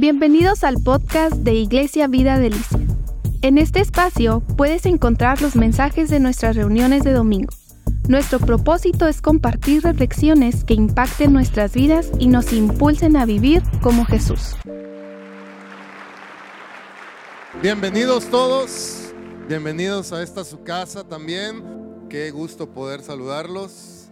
Bienvenidos 0.00 0.64
al 0.64 0.82
podcast 0.82 1.34
de 1.34 1.52
Iglesia 1.52 2.06
Vida 2.06 2.38
Delicia. 2.38 2.80
En 3.42 3.58
este 3.58 3.80
espacio 3.80 4.40
puedes 4.56 4.86
encontrar 4.86 5.42
los 5.42 5.56
mensajes 5.56 6.08
de 6.08 6.20
nuestras 6.20 6.56
reuniones 6.56 7.04
de 7.04 7.12
domingo. 7.12 7.52
Nuestro 8.08 8.38
propósito 8.38 9.06
es 9.06 9.20
compartir 9.20 9.82
reflexiones 9.82 10.64
que 10.64 10.72
impacten 10.72 11.34
nuestras 11.34 11.74
vidas 11.74 12.10
y 12.18 12.28
nos 12.28 12.54
impulsen 12.54 13.14
a 13.14 13.26
vivir 13.26 13.62
como 13.82 14.06
Jesús. 14.06 14.56
Bienvenidos 17.60 18.24
todos, 18.30 19.12
bienvenidos 19.48 20.14
a 20.14 20.22
esta 20.22 20.44
su 20.44 20.62
casa 20.64 21.06
también. 21.06 21.62
Qué 22.08 22.30
gusto 22.30 22.72
poder 22.72 23.02
saludarlos. 23.02 24.08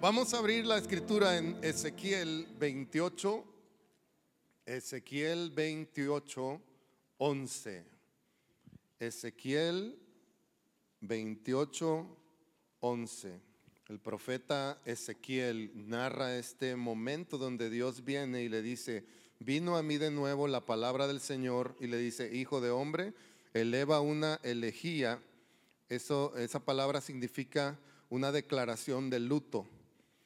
Vamos 0.00 0.34
a 0.34 0.38
abrir 0.38 0.66
la 0.66 0.76
escritura 0.76 1.36
en 1.36 1.56
Ezequiel 1.62 2.48
28, 2.58 3.51
Ezequiel 4.64 5.50
28, 5.50 6.60
11. 7.18 7.84
Ezequiel 9.00 9.98
28, 11.00 12.06
11. 12.78 13.40
El 13.88 13.98
profeta 13.98 14.80
Ezequiel 14.84 15.72
narra 15.74 16.36
este 16.38 16.76
momento 16.76 17.38
donde 17.38 17.70
Dios 17.70 18.04
viene 18.04 18.44
y 18.44 18.48
le 18.48 18.62
dice, 18.62 19.04
vino 19.40 19.76
a 19.76 19.82
mí 19.82 19.98
de 19.98 20.12
nuevo 20.12 20.46
la 20.46 20.64
palabra 20.64 21.08
del 21.08 21.20
Señor 21.20 21.74
y 21.80 21.88
le 21.88 21.98
dice, 21.98 22.32
hijo 22.32 22.60
de 22.60 22.70
hombre, 22.70 23.14
eleva 23.54 24.00
una 24.00 24.38
elegía. 24.44 25.20
Eso, 25.88 26.36
esa 26.36 26.60
palabra 26.60 27.00
significa 27.00 27.80
una 28.10 28.30
declaración 28.30 29.10
de 29.10 29.18
luto 29.18 29.66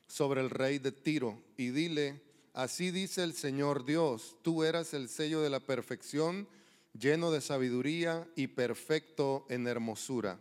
sobre 0.07 0.43
el 0.43 0.51
rey 0.51 0.79
de 0.79 0.93
Tiro 0.93 1.43
y 1.57 1.71
dile, 1.71 2.26
Así 2.57 2.91
dice 2.91 3.23
el 3.23 3.35
Señor 3.35 3.85
Dios, 3.85 4.35
tú 4.41 4.65
eras 4.65 4.95
el 4.95 5.11
sello 5.11 5.43
de 5.43 5.51
la 5.51 5.61
perfección, 5.61 6.49
lleno 6.99 7.31
de 7.31 7.43
sabiduría 7.43 8.27
y 8.35 8.47
perfecto 8.47 9.45
en 9.51 9.67
hermosura. 9.67 10.39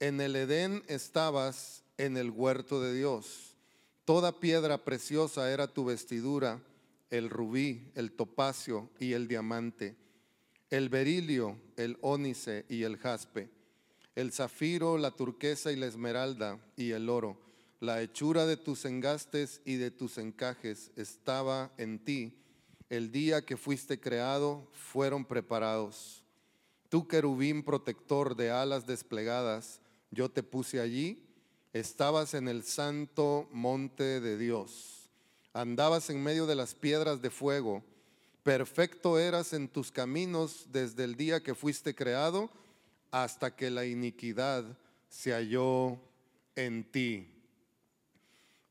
En 0.00 0.22
el 0.22 0.34
Edén 0.34 0.82
estabas 0.88 1.84
en 1.98 2.16
el 2.16 2.30
huerto 2.30 2.80
de 2.80 2.94
Dios. 2.94 3.54
Toda 4.06 4.40
piedra 4.40 4.84
preciosa 4.84 5.52
era 5.52 5.68
tu 5.68 5.84
vestidura, 5.84 6.62
el 7.10 7.28
rubí, 7.28 7.92
el 7.94 8.12
topacio 8.12 8.88
y 8.98 9.12
el 9.12 9.28
diamante, 9.28 9.96
el 10.70 10.88
berilio, 10.88 11.58
el 11.76 11.98
ónice 12.00 12.64
y 12.70 12.84
el 12.84 12.96
jaspe, 12.96 13.50
el 14.14 14.32
zafiro, 14.32 14.96
la 14.96 15.10
turquesa 15.10 15.72
y 15.72 15.76
la 15.76 15.88
esmeralda 15.88 16.58
y 16.74 16.92
el 16.92 17.10
oro 17.10 17.51
la 17.82 18.00
hechura 18.00 18.46
de 18.46 18.56
tus 18.56 18.84
engastes 18.84 19.60
y 19.64 19.74
de 19.74 19.90
tus 19.90 20.16
encajes 20.16 20.92
estaba 20.94 21.72
en 21.78 21.98
ti. 21.98 22.38
El 22.88 23.10
día 23.10 23.44
que 23.44 23.56
fuiste 23.56 23.98
creado 23.98 24.68
fueron 24.70 25.24
preparados. 25.24 26.22
Tú 26.88 27.08
querubín 27.08 27.64
protector 27.64 28.36
de 28.36 28.52
alas 28.52 28.86
desplegadas, 28.86 29.80
yo 30.12 30.30
te 30.30 30.44
puse 30.44 30.78
allí. 30.78 31.26
Estabas 31.72 32.34
en 32.34 32.46
el 32.46 32.62
santo 32.62 33.48
monte 33.50 34.20
de 34.20 34.38
Dios. 34.38 35.08
Andabas 35.52 36.08
en 36.08 36.22
medio 36.22 36.46
de 36.46 36.54
las 36.54 36.76
piedras 36.76 37.20
de 37.20 37.30
fuego. 37.30 37.82
Perfecto 38.44 39.18
eras 39.18 39.52
en 39.54 39.66
tus 39.66 39.90
caminos 39.90 40.66
desde 40.70 41.02
el 41.02 41.16
día 41.16 41.42
que 41.42 41.56
fuiste 41.56 41.96
creado 41.96 42.48
hasta 43.10 43.56
que 43.56 43.70
la 43.70 43.84
iniquidad 43.86 44.78
se 45.08 45.32
halló 45.32 45.98
en 46.54 46.84
ti. 46.84 47.41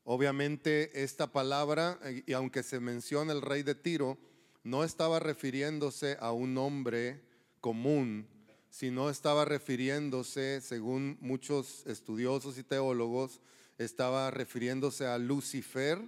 Obviamente 0.04 1.02
esta 1.02 1.32
palabra, 1.32 1.98
eh, 2.04 2.24
y 2.26 2.32
aunque 2.32 2.62
se 2.62 2.80
menciona 2.80 3.32
el 3.32 3.42
rey 3.42 3.62
de 3.62 3.74
Tiro, 3.74 4.18
no 4.64 4.84
estaba 4.84 5.20
refiriéndose 5.20 6.16
a 6.20 6.32
un 6.32 6.58
hombre 6.58 7.22
común, 7.60 8.26
sino 8.70 9.10
estaba 9.10 9.44
refiriéndose, 9.44 10.60
según 10.60 11.18
muchos 11.20 11.86
estudiosos 11.86 12.58
y 12.58 12.64
teólogos, 12.64 13.40
estaba 13.78 14.30
refiriéndose 14.30 15.06
a 15.06 15.18
Lucifer 15.18 16.00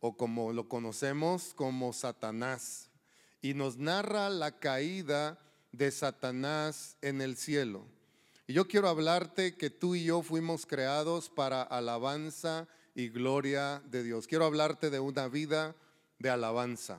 o 0.00 0.16
como 0.16 0.52
lo 0.52 0.68
conocemos 0.68 1.54
como 1.54 1.92
Satanás. 1.92 2.88
Y 3.42 3.54
nos 3.54 3.78
narra 3.78 4.28
la 4.28 4.58
caída 4.58 5.38
de 5.72 5.90
Satanás 5.90 6.96
en 7.00 7.20
el 7.20 7.36
cielo. 7.36 7.86
Y 8.46 8.52
yo 8.54 8.66
quiero 8.66 8.88
hablarte 8.88 9.56
que 9.56 9.70
tú 9.70 9.94
y 9.94 10.04
yo 10.04 10.22
fuimos 10.22 10.66
creados 10.66 11.30
para 11.30 11.62
alabanza 11.62 12.66
y 12.66 12.79
gloria 12.94 13.82
de 13.90 14.02
Dios. 14.02 14.26
Quiero 14.26 14.44
hablarte 14.44 14.90
de 14.90 15.00
una 15.00 15.28
vida 15.28 15.74
de 16.18 16.30
alabanza, 16.30 16.98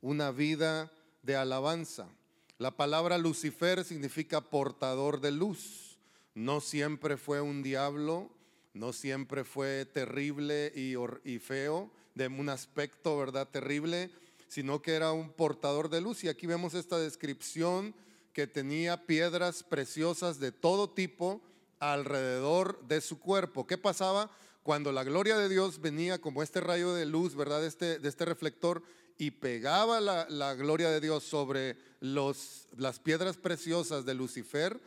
una 0.00 0.30
vida 0.30 0.90
de 1.22 1.36
alabanza. 1.36 2.08
La 2.58 2.76
palabra 2.76 3.18
Lucifer 3.18 3.84
significa 3.84 4.40
portador 4.40 5.20
de 5.20 5.30
luz. 5.30 5.98
No 6.34 6.60
siempre 6.60 7.16
fue 7.16 7.40
un 7.40 7.62
diablo, 7.62 8.30
no 8.74 8.92
siempre 8.92 9.44
fue 9.44 9.86
terrible 9.86 10.72
y, 10.74 10.94
y 11.24 11.38
feo, 11.38 11.90
de 12.14 12.26
un 12.26 12.48
aspecto, 12.48 13.16
¿verdad? 13.16 13.48
Terrible, 13.48 14.10
sino 14.48 14.82
que 14.82 14.94
era 14.94 15.12
un 15.12 15.30
portador 15.30 15.88
de 15.88 16.00
luz. 16.00 16.24
Y 16.24 16.28
aquí 16.28 16.46
vemos 16.46 16.74
esta 16.74 16.98
descripción 16.98 17.94
que 18.32 18.46
tenía 18.46 19.06
piedras 19.06 19.62
preciosas 19.62 20.40
de 20.40 20.52
todo 20.52 20.90
tipo 20.90 21.40
alrededor 21.78 22.80
de 22.88 23.00
su 23.00 23.20
cuerpo. 23.20 23.66
¿Qué 23.66 23.78
pasaba? 23.78 24.30
Cuando 24.68 24.92
la 24.92 25.02
gloria 25.02 25.38
de 25.38 25.48
Dios 25.48 25.80
venía 25.80 26.20
como 26.20 26.42
este 26.42 26.60
rayo 26.60 26.92
de 26.92 27.06
luz, 27.06 27.34
¿verdad? 27.34 27.64
Este, 27.64 27.98
de 27.98 28.06
este 28.06 28.26
reflector 28.26 28.82
y 29.16 29.30
pegaba 29.30 29.98
la, 29.98 30.54
gloria 30.56 30.90
de 30.90 31.00
Dios 31.00 31.24
sobre 31.24 31.78
los, 32.00 32.68
las 32.76 32.98
piedras 33.00 33.38
preciosas 33.38 34.04
de 34.04 34.12
Lucifer, 34.12 34.78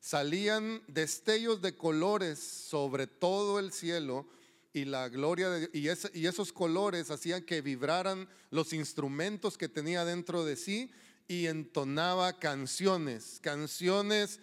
salían 0.00 0.82
destellos 0.88 1.62
de 1.62 1.76
colores 1.76 2.40
sobre 2.40 3.06
todo 3.06 3.60
el 3.60 3.70
cielo 3.70 4.26
y 4.72 4.86
la 4.86 5.08
gloria 5.08 5.68
y, 5.72 5.86
y 5.86 6.26
esos 6.26 6.52
colores 6.52 7.12
hacían 7.12 7.44
que 7.44 7.60
vibraran 7.60 8.28
los 8.50 8.72
instrumentos 8.72 9.56
que 9.56 9.68
tenía 9.68 10.04
dentro 10.04 10.44
de 10.44 10.56
sí 10.56 10.90
y 11.28 11.46
entonaba 11.46 12.40
canciones, 12.40 13.38
canciones 13.40 14.40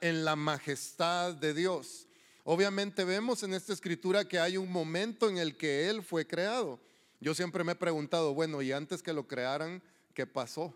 en 0.00 0.24
la 0.24 0.36
majestad 0.36 1.34
de 1.34 1.52
Dios. 1.52 2.06
Obviamente 2.44 3.04
vemos 3.04 3.42
en 3.42 3.54
esta 3.54 3.72
escritura 3.72 4.26
que 4.26 4.38
hay 4.38 4.56
un 4.56 4.70
momento 4.70 5.28
en 5.28 5.38
el 5.38 5.56
que 5.56 5.88
Él 5.88 6.02
fue 6.02 6.26
creado. 6.26 6.80
Yo 7.20 7.34
siempre 7.34 7.62
me 7.62 7.72
he 7.72 7.76
preguntado, 7.76 8.34
bueno, 8.34 8.62
y 8.62 8.72
antes 8.72 9.02
que 9.02 9.12
lo 9.12 9.28
crearan, 9.28 9.80
¿qué 10.12 10.26
pasó? 10.26 10.74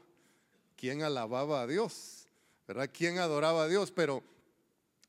¿Quién 0.77 1.03
alababa 1.03 1.63
a 1.63 1.67
Dios? 1.67 2.29
¿Verdad? 2.69 2.91
¿Quién 2.93 3.19
adoraba 3.19 3.65
a 3.65 3.69
Dios? 3.69 3.91
Pero 3.91 4.23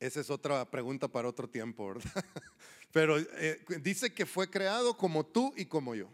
esa 0.00 0.20
es 0.20 0.30
otra 0.30 0.68
pregunta 0.68 1.06
para 1.06 1.28
otro 1.28 1.48
tiempo, 1.48 1.88
¿verdad? 1.94 2.24
Pero 2.92 3.18
eh, 3.18 3.64
dice 3.80 4.12
que 4.12 4.26
fue 4.26 4.50
creado 4.50 4.96
como 4.96 5.24
tú 5.24 5.52
y 5.56 5.66
como 5.66 5.94
yo. 5.94 6.08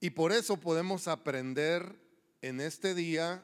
Y 0.00 0.10
por 0.10 0.32
eso 0.32 0.58
podemos 0.58 1.08
aprender 1.08 1.96
en 2.42 2.60
este 2.60 2.94
día 2.94 3.42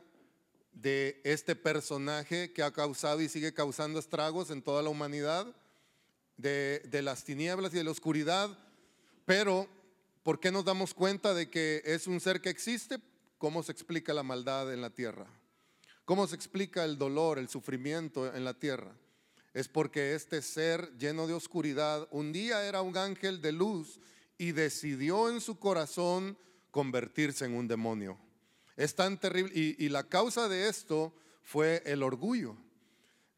de 0.81 1.21
este 1.25 1.57
personaje 1.57 2.53
que 2.53 2.63
ha 2.63 2.73
causado 2.73 3.21
y 3.21 3.29
sigue 3.29 3.53
causando 3.53 3.99
estragos 3.99 4.51
en 4.51 4.63
toda 4.63 4.83
la 4.83 4.91
humanidad, 4.91 5.47
de, 6.37 7.01
las 7.03 7.25
tinieblas 7.25 7.75
y 7.75 7.79
de 7.79 7.85
la 7.85 7.91
oscuridad, 7.91 8.57
pero 9.25 9.69
¿por 10.23 10.39
qué 10.39 10.53
nos 10.53 10.65
damos 10.65 10.95
cuenta 10.95 11.35
de 11.35 11.51
que 11.51 11.83
es 11.85 12.07
un 12.07 12.21
ser 12.21 12.41
que 12.41 12.51
existe? 12.51 12.99
¿Cómo 13.39 13.63
se 13.65 13.73
explica 13.73 14.15
la 14.15 14.23
maldad 14.23 14.73
en 14.73 14.81
la 14.81 14.91
tierra? 14.91 15.27
¿Cómo 16.05 16.27
se 16.29 16.37
explica 16.37 16.85
el 16.85 16.97
dolor, 16.97 17.39
el 17.39 17.49
sufrimiento 17.49 18.33
en 18.33 18.45
la 18.45 18.55
tierra? 18.55 18.93
Es 19.53 19.67
porque 19.67 20.15
este 20.15 20.43
ser 20.43 20.97
lleno 20.97 21.27
de 21.27 21.35
oscuridad 21.35 22.07
un 22.13 22.33
día 22.33 22.65
era 22.65 22.83
un 22.83 22.97
ángel 22.97 23.43
de 23.43 23.51
luz 23.51 23.99
y 24.39 24.53
decidió 24.53 25.29
en 25.29 25.41
su 25.41 25.59
corazón 25.59 26.39
convertirse 26.71 27.45
en 27.47 27.55
un 27.55 27.67
demonio. 27.67 28.17
Es 28.79 28.95
tan 28.95 29.19
terrible. 29.19 29.53
Y, 29.77 29.89
la 29.89 30.05
causa 30.05 30.49
de 30.49 30.69
esto 30.69 31.13
fue 31.43 31.83
el 31.85 32.01
orgullo. 32.05 32.57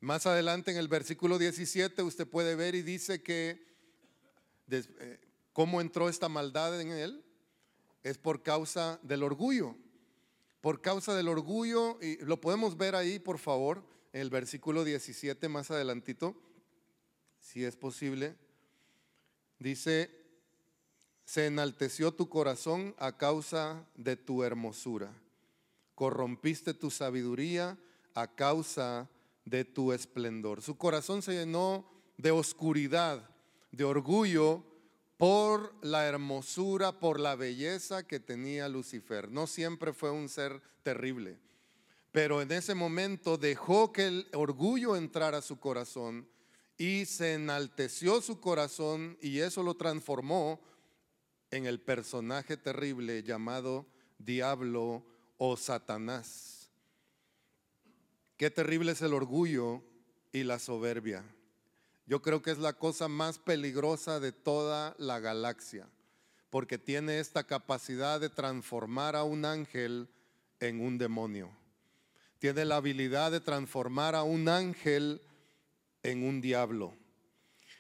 Más 0.01 0.27
adelante 0.27 0.71
en 0.71 0.77
el 0.77 0.87
versículo 0.87 1.39
17 1.39 2.03
usted 2.03 2.29
puede 2.29 2.55
ver 2.57 2.75
y 2.75 2.83
dice 2.83 3.23
que 3.23 3.67
eh, 4.71 5.19
cómo 5.55 5.81
entró 5.81 6.11
esta 6.11 6.29
maldad 6.29 6.79
en 6.79 6.91
él 6.91 7.25
es 8.03 8.19
por 8.19 8.43
causa 8.43 9.01
del 9.03 9.23
orgullo. 9.23 9.77
Por 10.61 10.83
causa 10.83 11.15
del 11.15 11.29
orgullo, 11.29 11.99
y 12.03 12.19
lo 12.19 12.39
podemos 12.39 12.77
ver 12.77 12.95
ahí, 12.95 13.19
por 13.19 13.39
favor, 13.39 13.83
en 14.13 14.21
el 14.21 14.29
versículo 14.29 14.85
17 14.85 15.49
más 15.49 15.71
adelantito, 15.71 16.37
si 17.39 17.65
es 17.65 17.77
posible. 17.77 18.37
Dice, 19.59 20.11
se 21.25 21.47
enalteció 21.47 22.13
tu 22.13 22.29
corazón 22.29 22.95
a 22.99 23.17
causa 23.17 23.89
de 23.95 24.17
tu 24.17 24.43
hermosura 24.45 25.11
corrompiste 26.01 26.73
tu 26.73 26.91
sabiduría 26.91 27.79
a 28.15 28.35
causa 28.35 29.11
de 29.45 29.67
tu 29.67 29.93
esplendor. 29.93 30.63
Su 30.63 30.79
corazón 30.79 31.21
se 31.21 31.35
llenó 31.35 31.85
de 32.17 32.31
oscuridad, 32.31 33.29
de 33.71 33.85
orgullo, 33.85 34.65
por 35.19 35.75
la 35.85 36.07
hermosura, 36.07 36.99
por 36.99 37.21
la 37.21 37.37
belleza 37.37 38.07
que 38.07 38.19
tenía 38.19 38.67
Lucifer. 38.71 39.31
No 39.31 39.47
siempre 39.47 39.93
fue 39.93 40.11
un 40.11 40.31
ser 40.31 40.63
terrible, 40.83 41.39
pero 42.13 42.41
en 42.41 42.51
ese 42.51 42.75
momento 42.75 43.37
dejó 43.37 43.93
que 43.93 44.07
el 44.07 44.29
orgullo 44.33 44.97
entrara 44.97 45.37
a 45.37 45.43
su 45.43 45.61
corazón 45.61 46.27
y 46.79 47.05
se 47.05 47.35
enalteció 47.35 48.23
su 48.23 48.41
corazón 48.41 49.19
y 49.21 49.41
eso 49.41 49.63
lo 49.63 49.75
transformó 49.75 50.63
en 51.51 51.67
el 51.67 51.79
personaje 51.79 52.57
terrible 52.57 53.23
llamado 53.23 53.85
diablo 54.17 55.05
o 55.43 55.57
Satanás. 55.57 56.69
Qué 58.37 58.51
terrible 58.51 58.93
es 58.93 59.01
el 59.01 59.15
orgullo 59.15 59.83
y 60.33 60.43
la 60.43 60.59
soberbia. 60.59 61.25
Yo 62.05 62.21
creo 62.21 62.43
que 62.43 62.51
es 62.51 62.59
la 62.59 62.75
cosa 62.75 63.09
más 63.09 63.39
peligrosa 63.39 64.21
de 64.21 64.33
toda 64.33 64.95
la 64.99 65.19
galaxia, 65.19 65.89
porque 66.51 66.77
tiene 66.77 67.21
esta 67.21 67.45
capacidad 67.45 68.21
de 68.21 68.29
transformar 68.29 69.17
a 69.17 69.25
un 69.25 69.47
ángel 69.47 70.11
en 70.61 70.83
un 70.83 70.99
demonio. 70.99 71.51
Tiene 72.39 72.67
la 72.67 72.77
habilidad 72.77 73.33
de 73.33 73.41
transformar 73.41 74.15
a 74.15 74.25
un 74.25 74.47
ángel 74.47 75.23
en 76.03 76.23
un 76.23 76.43
diablo. 76.43 76.95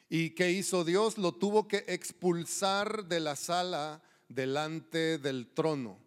¿Y 0.09 0.31
qué 0.31 0.51
hizo 0.51 0.83
Dios? 0.83 1.19
Lo 1.19 1.33
tuvo 1.33 1.69
que 1.69 1.85
expulsar 1.89 3.05
de 3.05 3.21
la 3.21 3.37
sala 3.37 4.03
delante 4.31 5.19
del 5.19 5.53
trono. 5.53 5.99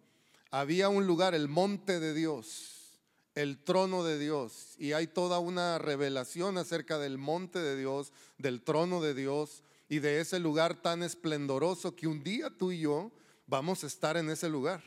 Había 0.54 0.88
un 0.88 1.08
lugar, 1.08 1.34
el 1.34 1.48
monte 1.48 2.00
de 2.00 2.14
Dios, 2.14 2.94
el 3.34 3.64
trono 3.64 4.04
de 4.04 4.20
Dios. 4.20 4.76
Y 4.78 4.94
hay 4.94 5.08
toda 5.08 5.40
una 5.40 5.80
revelación 5.80 6.60
acerca 6.60 7.00
del 7.00 7.18
monte 7.18 7.58
de 7.58 7.76
Dios, 7.76 8.14
del 8.38 8.62
trono 8.62 9.02
de 9.02 9.16
Dios 9.16 9.64
y 9.90 9.98
de 9.98 10.20
ese 10.22 10.38
lugar 10.38 10.80
tan 10.80 11.02
esplendoroso 11.02 11.96
que 11.96 12.06
un 12.06 12.24
día 12.24 12.52
tú 12.56 12.72
y 12.72 12.82
yo 12.82 13.12
vamos 13.48 13.84
a 13.84 13.88
estar 13.88 14.16
en 14.16 14.30
ese 14.30 14.48
lugar. 14.48 14.84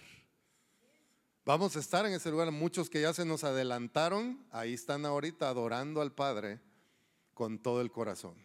Vamos 1.45 1.75
a 1.75 1.81
estar 1.81 2.07
en 2.07 2.13
ese 2.13 2.31
lugar. 2.31 2.53
Muchos 2.53 2.89
que 2.89 3.01
ya 3.01 3.13
se 3.13 3.25
nos 3.25 3.43
adelantaron, 3.43 4.47
ahí 4.53 4.73
están 4.73 5.05
ahorita 5.05 5.49
adorando 5.49 6.01
al 6.01 6.13
Padre 6.13 6.61
con 7.35 7.59
todo 7.59 7.81
el 7.81 7.91
corazón. 7.91 8.37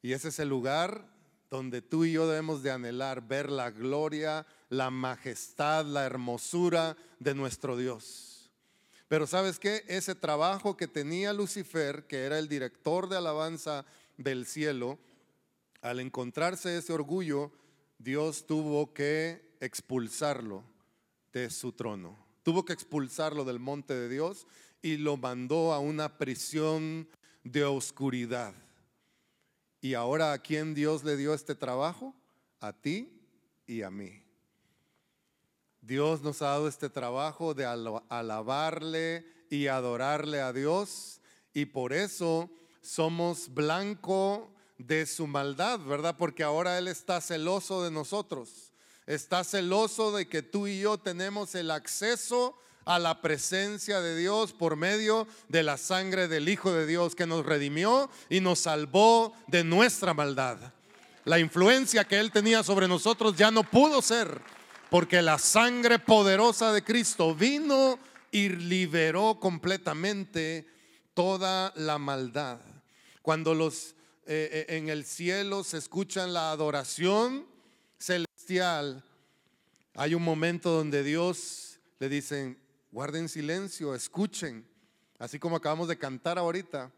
Y 0.00 0.14
ese 0.14 0.28
es 0.28 0.38
el 0.38 0.48
lugar 0.48 1.15
donde 1.50 1.82
tú 1.82 2.04
y 2.04 2.12
yo 2.12 2.26
debemos 2.26 2.62
de 2.62 2.70
anhelar 2.70 3.26
ver 3.26 3.50
la 3.50 3.70
gloria, 3.70 4.46
la 4.68 4.90
majestad, 4.90 5.84
la 5.86 6.04
hermosura 6.04 6.96
de 7.18 7.34
nuestro 7.34 7.76
Dios. 7.76 8.50
Pero 9.08 9.26
sabes 9.26 9.58
qué? 9.58 9.84
Ese 9.86 10.14
trabajo 10.14 10.76
que 10.76 10.88
tenía 10.88 11.32
Lucifer, 11.32 12.06
que 12.06 12.24
era 12.24 12.38
el 12.38 12.48
director 12.48 13.08
de 13.08 13.16
alabanza 13.16 13.84
del 14.16 14.46
cielo, 14.46 14.98
al 15.80 16.00
encontrarse 16.00 16.76
ese 16.76 16.92
orgullo, 16.92 17.52
Dios 17.98 18.46
tuvo 18.46 18.92
que 18.92 19.56
expulsarlo 19.60 20.64
de 21.32 21.50
su 21.50 21.72
trono. 21.72 22.18
Tuvo 22.42 22.64
que 22.64 22.72
expulsarlo 22.72 23.44
del 23.44 23.60
monte 23.60 23.94
de 23.94 24.08
Dios 24.08 24.46
y 24.82 24.96
lo 24.96 25.16
mandó 25.16 25.72
a 25.72 25.78
una 25.78 26.18
prisión 26.18 27.08
de 27.44 27.64
oscuridad. 27.64 28.54
Y 29.86 29.94
ahora 29.94 30.32
a 30.32 30.38
quién 30.38 30.74
Dios 30.74 31.04
le 31.04 31.16
dio 31.16 31.32
este 31.32 31.54
trabajo? 31.54 32.12
A 32.58 32.72
ti 32.72 33.22
y 33.68 33.82
a 33.82 33.90
mí. 33.92 34.20
Dios 35.80 36.22
nos 36.22 36.42
ha 36.42 36.46
dado 36.46 36.66
este 36.66 36.90
trabajo 36.90 37.54
de 37.54 37.66
alabarle 37.66 39.24
y 39.48 39.68
adorarle 39.68 40.40
a 40.40 40.52
Dios 40.52 41.20
y 41.54 41.66
por 41.66 41.92
eso 41.92 42.50
somos 42.80 43.54
blanco 43.54 44.52
de 44.76 45.06
su 45.06 45.28
maldad, 45.28 45.78
¿verdad? 45.78 46.16
Porque 46.18 46.42
ahora 46.42 46.78
Él 46.78 46.88
está 46.88 47.20
celoso 47.20 47.84
de 47.84 47.92
nosotros. 47.92 48.72
Está 49.06 49.44
celoso 49.44 50.10
de 50.10 50.26
que 50.26 50.42
tú 50.42 50.66
y 50.66 50.80
yo 50.80 50.98
tenemos 50.98 51.54
el 51.54 51.70
acceso 51.70 52.58
a 52.86 52.98
la 53.00 53.20
presencia 53.20 54.00
de 54.00 54.16
Dios 54.16 54.52
por 54.52 54.76
medio 54.76 55.26
de 55.48 55.62
la 55.64 55.76
sangre 55.76 56.28
del 56.28 56.48
Hijo 56.48 56.72
de 56.72 56.86
Dios 56.86 57.14
que 57.14 57.26
nos 57.26 57.44
redimió 57.44 58.08
y 58.30 58.40
nos 58.40 58.60
salvó 58.60 59.34
de 59.48 59.64
nuestra 59.64 60.14
maldad. 60.14 60.56
La 61.24 61.40
influencia 61.40 62.04
que 62.04 62.20
Él 62.20 62.30
tenía 62.30 62.62
sobre 62.62 62.86
nosotros 62.86 63.36
ya 63.36 63.50
no 63.50 63.64
pudo 63.64 64.00
ser 64.00 64.40
porque 64.88 65.20
la 65.20 65.38
sangre 65.38 65.98
poderosa 65.98 66.72
de 66.72 66.84
Cristo 66.84 67.34
vino 67.34 67.98
y 68.30 68.50
liberó 68.50 69.38
completamente 69.40 70.66
toda 71.12 71.72
la 71.74 71.98
maldad. 71.98 72.60
Cuando 73.20 73.52
los 73.52 73.96
eh, 74.26 74.66
eh, 74.68 74.76
en 74.76 74.88
el 74.88 75.04
cielo 75.04 75.64
se 75.64 75.78
escuchan 75.78 76.32
la 76.32 76.52
adoración 76.52 77.46
celestial, 77.98 79.02
hay 79.94 80.14
un 80.14 80.22
momento 80.22 80.70
donde 80.70 81.02
Dios 81.02 81.80
le 81.98 82.08
dicen, 82.08 82.58
guarden 82.96 83.28
silencio, 83.28 83.94
escuchen. 83.94 84.66
Así 85.18 85.38
como 85.38 85.56
acabamos 85.56 85.86
de 85.86 85.98
cantar 85.98 86.38
ahorita, 86.38 86.90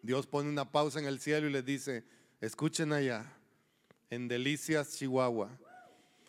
Dios 0.00 0.26
pone 0.26 0.48
una 0.48 0.72
pausa 0.72 1.00
en 1.00 1.04
el 1.04 1.20
cielo 1.20 1.46
y 1.46 1.52
les 1.52 1.66
dice, 1.66 2.02
escuchen 2.40 2.94
allá, 2.94 3.30
en 4.08 4.26
Delicias, 4.26 4.96
Chihuahua 4.96 5.50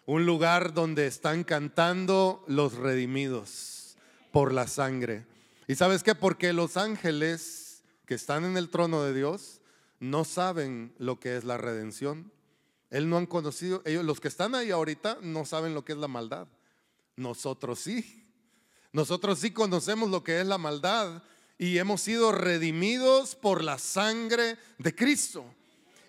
un 0.06 0.26
lugar 0.26 0.74
donde 0.74 1.08
están 1.08 1.46
cantando 1.46 2.44
los 2.46 2.74
redimidos 2.74 3.96
por 4.34 4.52
la 4.52 4.68
sangre. 4.68 5.26
¿Y 5.66 5.76
sabes 5.76 6.04
qué? 6.04 6.14
Porque 6.14 6.52
los 6.52 6.76
ángeles 6.76 7.86
que 8.06 8.16
están 8.16 8.44
en 8.44 8.58
el 8.58 8.70
trono 8.70 9.02
de 9.02 9.14
Dios 9.14 9.62
no 10.02 10.26
saben 10.26 10.94
lo 10.98 11.22
que 11.22 11.38
es 11.38 11.46
la 11.46 11.58
redención. 11.58 12.34
Él 12.90 13.10
no 13.10 13.16
han 13.16 13.28
conocido, 13.28 13.82
ellos, 13.86 14.04
los 14.04 14.20
que 14.20 14.28
están 14.28 14.56
ahí 14.56 14.72
ahorita 14.72 15.20
no 15.22 15.46
saben 15.46 15.74
lo 15.74 15.86
que 15.86 15.94
es 15.94 15.98
la 15.98 16.10
maldad. 16.10 16.50
Nosotros 17.16 17.80
sí. 17.80 18.23
Nosotros 18.94 19.40
sí 19.40 19.52
conocemos 19.52 20.10
lo 20.12 20.24
que 20.24 20.40
es 20.40 20.46
la 20.46 20.60
maldad 20.60 21.24
y 21.58 21.80
hemos 21.80 22.02
sido 22.02 22.32
redimidos 22.32 23.36
por 23.36 23.64
la 23.64 23.80
sangre 23.80 24.58
de 24.78 24.94
Cristo. 24.96 25.44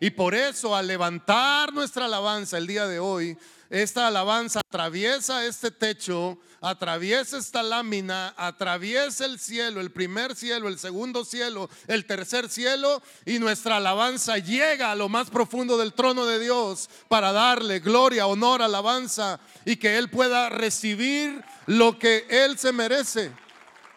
Y 0.05 0.11
por 0.11 0.35
eso 0.35 0.77
al 0.77 0.87
levantar 0.87 1.73
nuestra 1.73 2.05
alabanza 2.05 2.59
el 2.59 2.67
día 2.67 2.87
de 2.87 2.99
hoy, 2.99 3.39
esta 3.71 4.07
alabanza 4.07 4.61
atraviesa 4.61 5.47
este 5.47 5.71
techo, 5.71 6.39
atraviesa 6.61 7.39
esta 7.39 7.63
lámina, 7.63 8.35
atraviesa 8.37 9.25
el 9.25 9.39
cielo, 9.39 9.81
el 9.81 9.91
primer 9.91 10.37
cielo, 10.37 10.69
el 10.69 10.79
segundo 10.79 11.25
cielo, 11.25 11.71
el 11.87 12.05
tercer 12.05 12.51
cielo, 12.51 13.01
y 13.25 13.39
nuestra 13.39 13.79
alabanza 13.79 14.37
llega 14.37 14.91
a 14.91 14.95
lo 14.95 15.09
más 15.09 15.31
profundo 15.31 15.79
del 15.79 15.95
trono 15.95 16.27
de 16.27 16.39
Dios 16.39 16.91
para 17.09 17.33
darle 17.33 17.81
gloria, 17.81 18.27
honor, 18.27 18.61
alabanza 18.61 19.41
y 19.65 19.77
que 19.77 19.97
Él 19.97 20.11
pueda 20.11 20.51
recibir 20.51 21.43
lo 21.65 21.99
que 21.99 22.27
Él 22.29 22.59
se 22.59 22.73
merece, 22.73 23.33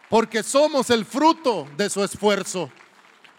porque 0.10 0.42
somos 0.42 0.90
el 0.90 1.04
fruto 1.04 1.68
de 1.76 1.90
su 1.90 2.02
esfuerzo. 2.02 2.72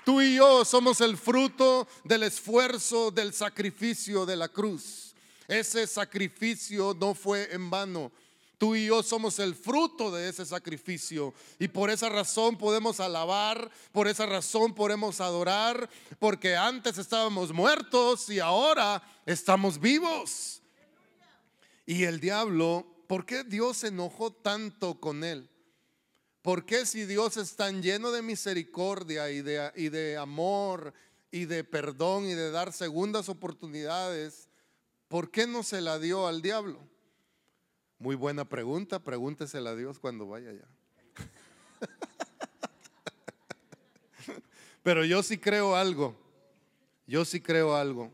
Tú 0.09 0.23
y 0.23 0.37
yo 0.37 0.65
somos 0.65 1.03
el 1.03 1.19
fruto 1.19 1.87
del 2.03 2.23
esfuerzo, 2.23 3.11
del 3.11 3.35
sacrificio 3.35 4.25
de 4.25 4.37
la 4.37 4.49
cruz. 4.49 5.15
Ese 5.47 5.87
sacrificio 5.87 6.97
no 6.99 7.15
fue 7.15 7.53
en 7.53 7.69
vano. 7.69 8.11
Tú 8.57 8.75
y 8.75 8.87
yo 8.87 9.03
somos 9.03 9.39
el 9.39 9.55
fruto 9.55 10.11
de 10.11 10.31
ese 10.31 10.47
sacrificio 10.47 11.35
y 11.59 11.69
por 11.69 11.91
esa 11.91 12.09
razón 12.09 12.57
podemos 12.57 13.01
alabar, 13.01 13.71
por 13.93 14.09
esa 14.09 14.25
razón 14.25 14.75
podemos 14.75 15.21
adorar, 15.21 15.91
porque 16.19 16.57
antes 16.57 16.97
estábamos 16.97 17.53
muertos 17.53 18.31
y 18.31 18.41
ahora 18.41 19.03
estamos 19.27 19.79
vivos. 19.79 20.63
Y 21.85 22.05
el 22.05 22.19
diablo, 22.19 22.87
¿por 23.07 23.27
qué 23.27 23.45
Dios 23.45 23.77
se 23.77 23.89
enojó 23.89 24.33
tanto 24.33 24.99
con 24.99 25.23
él? 25.23 25.51
¿Por 26.49 26.65
qué 26.65 26.87
si 26.87 27.05
Dios 27.05 27.37
es 27.37 27.57
tan 27.57 27.83
lleno 27.83 28.11
de 28.11 28.23
misericordia 28.23 29.31
y 29.31 29.43
de, 29.43 29.71
y 29.77 29.91
de 29.91 30.17
amor 30.17 30.95
y 31.31 31.45
de 31.45 31.63
perdón 31.63 32.25
y 32.25 32.33
de 32.33 32.51
dar 32.51 32.73
segundas 32.73 33.29
oportunidades, 33.29 34.49
¿por 35.09 35.31
qué 35.31 35.47
no 35.47 35.63
se 35.63 35.83
la 35.83 35.99
dio 35.99 36.27
al 36.27 36.41
diablo? 36.41 36.81
Muy 37.99 38.17
buena 38.17 38.49
pregunta, 38.49 38.99
pregúntesela 38.99 39.73
a 39.73 39.77
Dios 39.77 39.99
cuando 39.99 40.27
vaya 40.27 40.49
allá. 40.49 40.67
Pero 44.83 45.05
yo 45.05 45.23
sí 45.23 45.37
creo 45.37 45.77
algo, 45.77 46.17
yo 47.07 47.27
sí 47.27 47.43
creo 47.43 47.77
algo, 47.77 48.11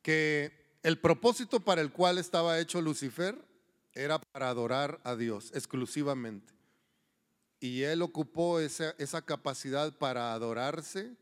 que 0.00 0.50
el 0.82 0.98
propósito 0.98 1.60
para 1.60 1.82
el 1.82 1.92
cual 1.92 2.16
estaba 2.16 2.58
hecho 2.58 2.80
Lucifer 2.80 3.36
era 3.92 4.18
para 4.18 4.48
adorar 4.48 4.98
a 5.04 5.14
Dios 5.14 5.52
exclusivamente. 5.54 6.55
Y 7.60 7.82
él 7.82 8.02
ocupó 8.02 8.60
esa, 8.60 8.94
esa 8.98 9.22
capacidad 9.22 9.96
para 9.96 10.32
adorarse 10.32 11.16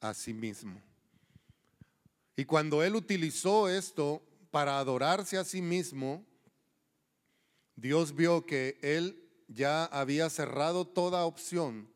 a 0.00 0.14
sí 0.14 0.32
mismo. 0.32 0.80
Y 2.36 2.44
cuando 2.44 2.82
él 2.82 2.96
utilizó 2.96 3.68
esto 3.68 4.22
para 4.50 4.78
adorarse 4.78 5.38
a 5.38 5.44
sí 5.44 5.60
mismo, 5.60 6.24
Dios 7.76 8.14
vio 8.14 8.44
que 8.46 8.78
él 8.82 9.24
ya 9.48 9.84
había 9.84 10.28
cerrado 10.30 10.86
toda 10.86 11.24
opción 11.24 11.88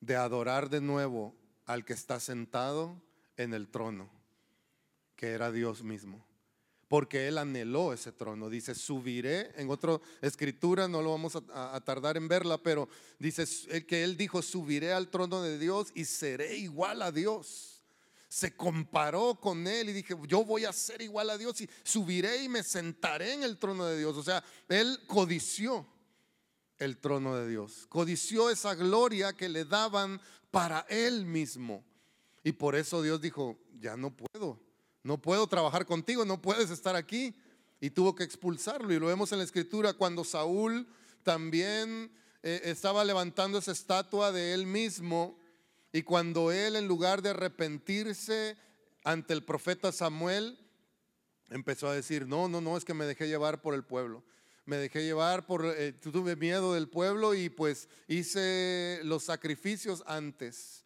de 0.00 0.16
adorar 0.16 0.70
de 0.70 0.80
nuevo 0.80 1.34
al 1.66 1.84
que 1.84 1.92
está 1.92 2.18
sentado 2.20 3.00
en 3.36 3.54
el 3.54 3.68
trono. 3.68 4.10
que 5.16 5.32
era 5.32 5.52
Dios 5.52 5.82
mismo 5.82 6.29
porque 6.90 7.28
él 7.28 7.38
anheló 7.38 7.92
ese 7.92 8.10
trono. 8.10 8.50
Dice, 8.50 8.74
subiré, 8.74 9.52
en 9.54 9.70
otra 9.70 10.00
escritura, 10.20 10.88
no 10.88 11.00
lo 11.00 11.12
vamos 11.12 11.36
a, 11.36 11.80
tardar 11.84 12.16
en 12.16 12.26
verla, 12.26 12.58
pero 12.58 12.88
dice 13.16 13.46
que 13.86 14.02
él 14.02 14.16
dijo, 14.16 14.42
subiré 14.42 14.92
al 14.92 15.08
trono 15.08 15.40
de 15.40 15.56
Dios 15.56 15.92
y 15.94 16.04
seré 16.04 16.56
igual 16.56 17.02
a 17.02 17.12
Dios. 17.12 17.84
Se 18.28 18.56
comparó 18.56 19.36
con 19.36 19.68
él 19.68 19.90
y 19.90 19.92
dije, 19.92 20.16
yo 20.26 20.44
voy 20.44 20.64
a 20.64 20.72
ser 20.72 21.00
igual 21.00 21.30
a 21.30 21.38
Dios 21.38 21.60
y 21.60 21.70
subiré 21.84 22.42
y 22.42 22.48
me 22.48 22.64
sentaré 22.64 23.34
en 23.34 23.44
el 23.44 23.56
trono 23.56 23.86
de 23.86 23.96
Dios. 23.96 24.16
O 24.16 24.24
sea, 24.24 24.42
él 24.68 24.98
codició 25.06 25.86
el 26.76 26.96
trono 26.96 27.36
de 27.36 27.48
Dios, 27.48 27.86
codició 27.88 28.50
esa 28.50 28.74
gloria 28.74 29.32
que 29.32 29.48
le 29.48 29.64
daban 29.64 30.20
para 30.50 30.84
él 30.88 31.24
mismo. 31.24 31.84
Y 32.42 32.50
por 32.50 32.74
eso 32.74 33.00
Dios 33.00 33.20
dijo, 33.20 33.60
ya 33.78 33.96
no 33.96 34.10
puedo 34.10 34.69
no 35.02 35.20
puedo 35.20 35.46
trabajar 35.46 35.86
contigo, 35.86 36.24
no 36.24 36.40
puedes 36.40 36.70
estar 36.70 36.96
aquí. 36.96 37.34
Y 37.80 37.90
tuvo 37.90 38.14
que 38.14 38.24
expulsarlo. 38.24 38.92
Y 38.92 38.98
lo 38.98 39.06
vemos 39.06 39.32
en 39.32 39.38
la 39.38 39.44
escritura 39.44 39.94
cuando 39.94 40.22
Saúl 40.22 40.86
también 41.22 42.12
eh, 42.42 42.60
estaba 42.64 43.04
levantando 43.04 43.58
esa 43.58 43.72
estatua 43.72 44.32
de 44.32 44.52
él 44.52 44.66
mismo. 44.66 45.38
Y 45.92 46.02
cuando 46.02 46.52
él, 46.52 46.76
en 46.76 46.86
lugar 46.86 47.22
de 47.22 47.30
arrepentirse 47.30 48.56
ante 49.02 49.32
el 49.32 49.42
profeta 49.44 49.92
Samuel, 49.92 50.58
empezó 51.48 51.88
a 51.88 51.94
decir, 51.94 52.26
no, 52.26 52.48
no, 52.48 52.60
no, 52.60 52.76
es 52.76 52.84
que 52.84 52.94
me 52.94 53.06
dejé 53.06 53.28
llevar 53.28 53.62
por 53.62 53.72
el 53.72 53.82
pueblo. 53.82 54.22
Me 54.66 54.76
dejé 54.76 55.02
llevar 55.02 55.46
por, 55.46 55.64
eh, 55.64 55.92
tuve 55.92 56.36
miedo 56.36 56.74
del 56.74 56.88
pueblo 56.88 57.34
y 57.34 57.48
pues 57.48 57.88
hice 58.08 59.00
los 59.04 59.24
sacrificios 59.24 60.04
antes. 60.06 60.84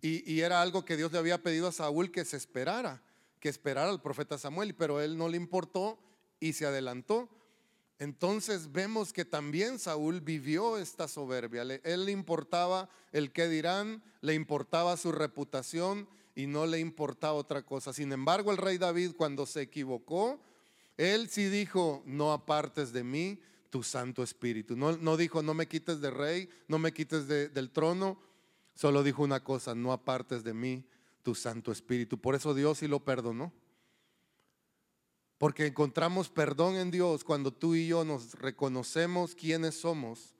Y, 0.00 0.32
y 0.32 0.40
era 0.40 0.62
algo 0.62 0.86
que 0.86 0.96
Dios 0.96 1.12
le 1.12 1.18
había 1.18 1.42
pedido 1.42 1.68
a 1.68 1.72
Saúl 1.72 2.10
que 2.10 2.24
se 2.24 2.38
esperara 2.38 3.02
que 3.40 3.48
esperar 3.48 3.88
al 3.88 4.02
profeta 4.02 4.38
Samuel, 4.38 4.74
pero 4.74 5.00
él 5.00 5.16
no 5.16 5.28
le 5.28 5.36
importó 5.36 5.98
y 6.38 6.52
se 6.52 6.66
adelantó. 6.66 7.28
Entonces 7.98 8.72
vemos 8.72 9.12
que 9.12 9.24
también 9.24 9.78
Saúl 9.78 10.20
vivió 10.20 10.78
esta 10.78 11.08
soberbia. 11.08 11.62
Él 11.62 12.04
le 12.04 12.12
importaba 12.12 12.88
el 13.12 13.32
qué 13.32 13.48
dirán, 13.48 14.02
le 14.20 14.34
importaba 14.34 14.96
su 14.96 15.12
reputación 15.12 16.08
y 16.34 16.46
no 16.46 16.66
le 16.66 16.78
importaba 16.78 17.34
otra 17.34 17.62
cosa. 17.62 17.92
Sin 17.92 18.12
embargo, 18.12 18.52
el 18.52 18.56
rey 18.56 18.78
David 18.78 19.12
cuando 19.16 19.44
se 19.44 19.62
equivocó, 19.62 20.40
él 20.96 21.28
sí 21.28 21.48
dijo, 21.48 22.02
no 22.06 22.32
apartes 22.32 22.92
de 22.92 23.04
mí 23.04 23.40
tu 23.68 23.82
Santo 23.82 24.22
Espíritu. 24.22 24.76
No, 24.76 24.96
no 24.96 25.16
dijo, 25.16 25.42
no 25.42 25.52
me 25.52 25.68
quites 25.68 26.00
de 26.00 26.10
rey, 26.10 26.48
no 26.68 26.78
me 26.78 26.92
quites 26.92 27.28
del 27.28 27.70
trono. 27.70 28.18
Solo 28.74 29.02
dijo 29.02 29.22
una 29.22 29.44
cosa, 29.44 29.74
no 29.74 29.92
apartes 29.92 30.42
de 30.42 30.54
mí 30.54 30.84
tu 31.22 31.34
Santo 31.34 31.72
Espíritu. 31.72 32.18
Por 32.18 32.34
eso 32.34 32.54
Dios 32.54 32.78
sí 32.78 32.88
lo 32.88 33.04
perdonó. 33.04 33.52
Porque 35.38 35.66
encontramos 35.66 36.28
perdón 36.28 36.76
en 36.76 36.90
Dios 36.90 37.24
cuando 37.24 37.52
tú 37.52 37.74
y 37.74 37.86
yo 37.86 38.04
nos 38.04 38.34
reconocemos 38.34 39.34
quiénes 39.34 39.74
somos, 39.74 40.34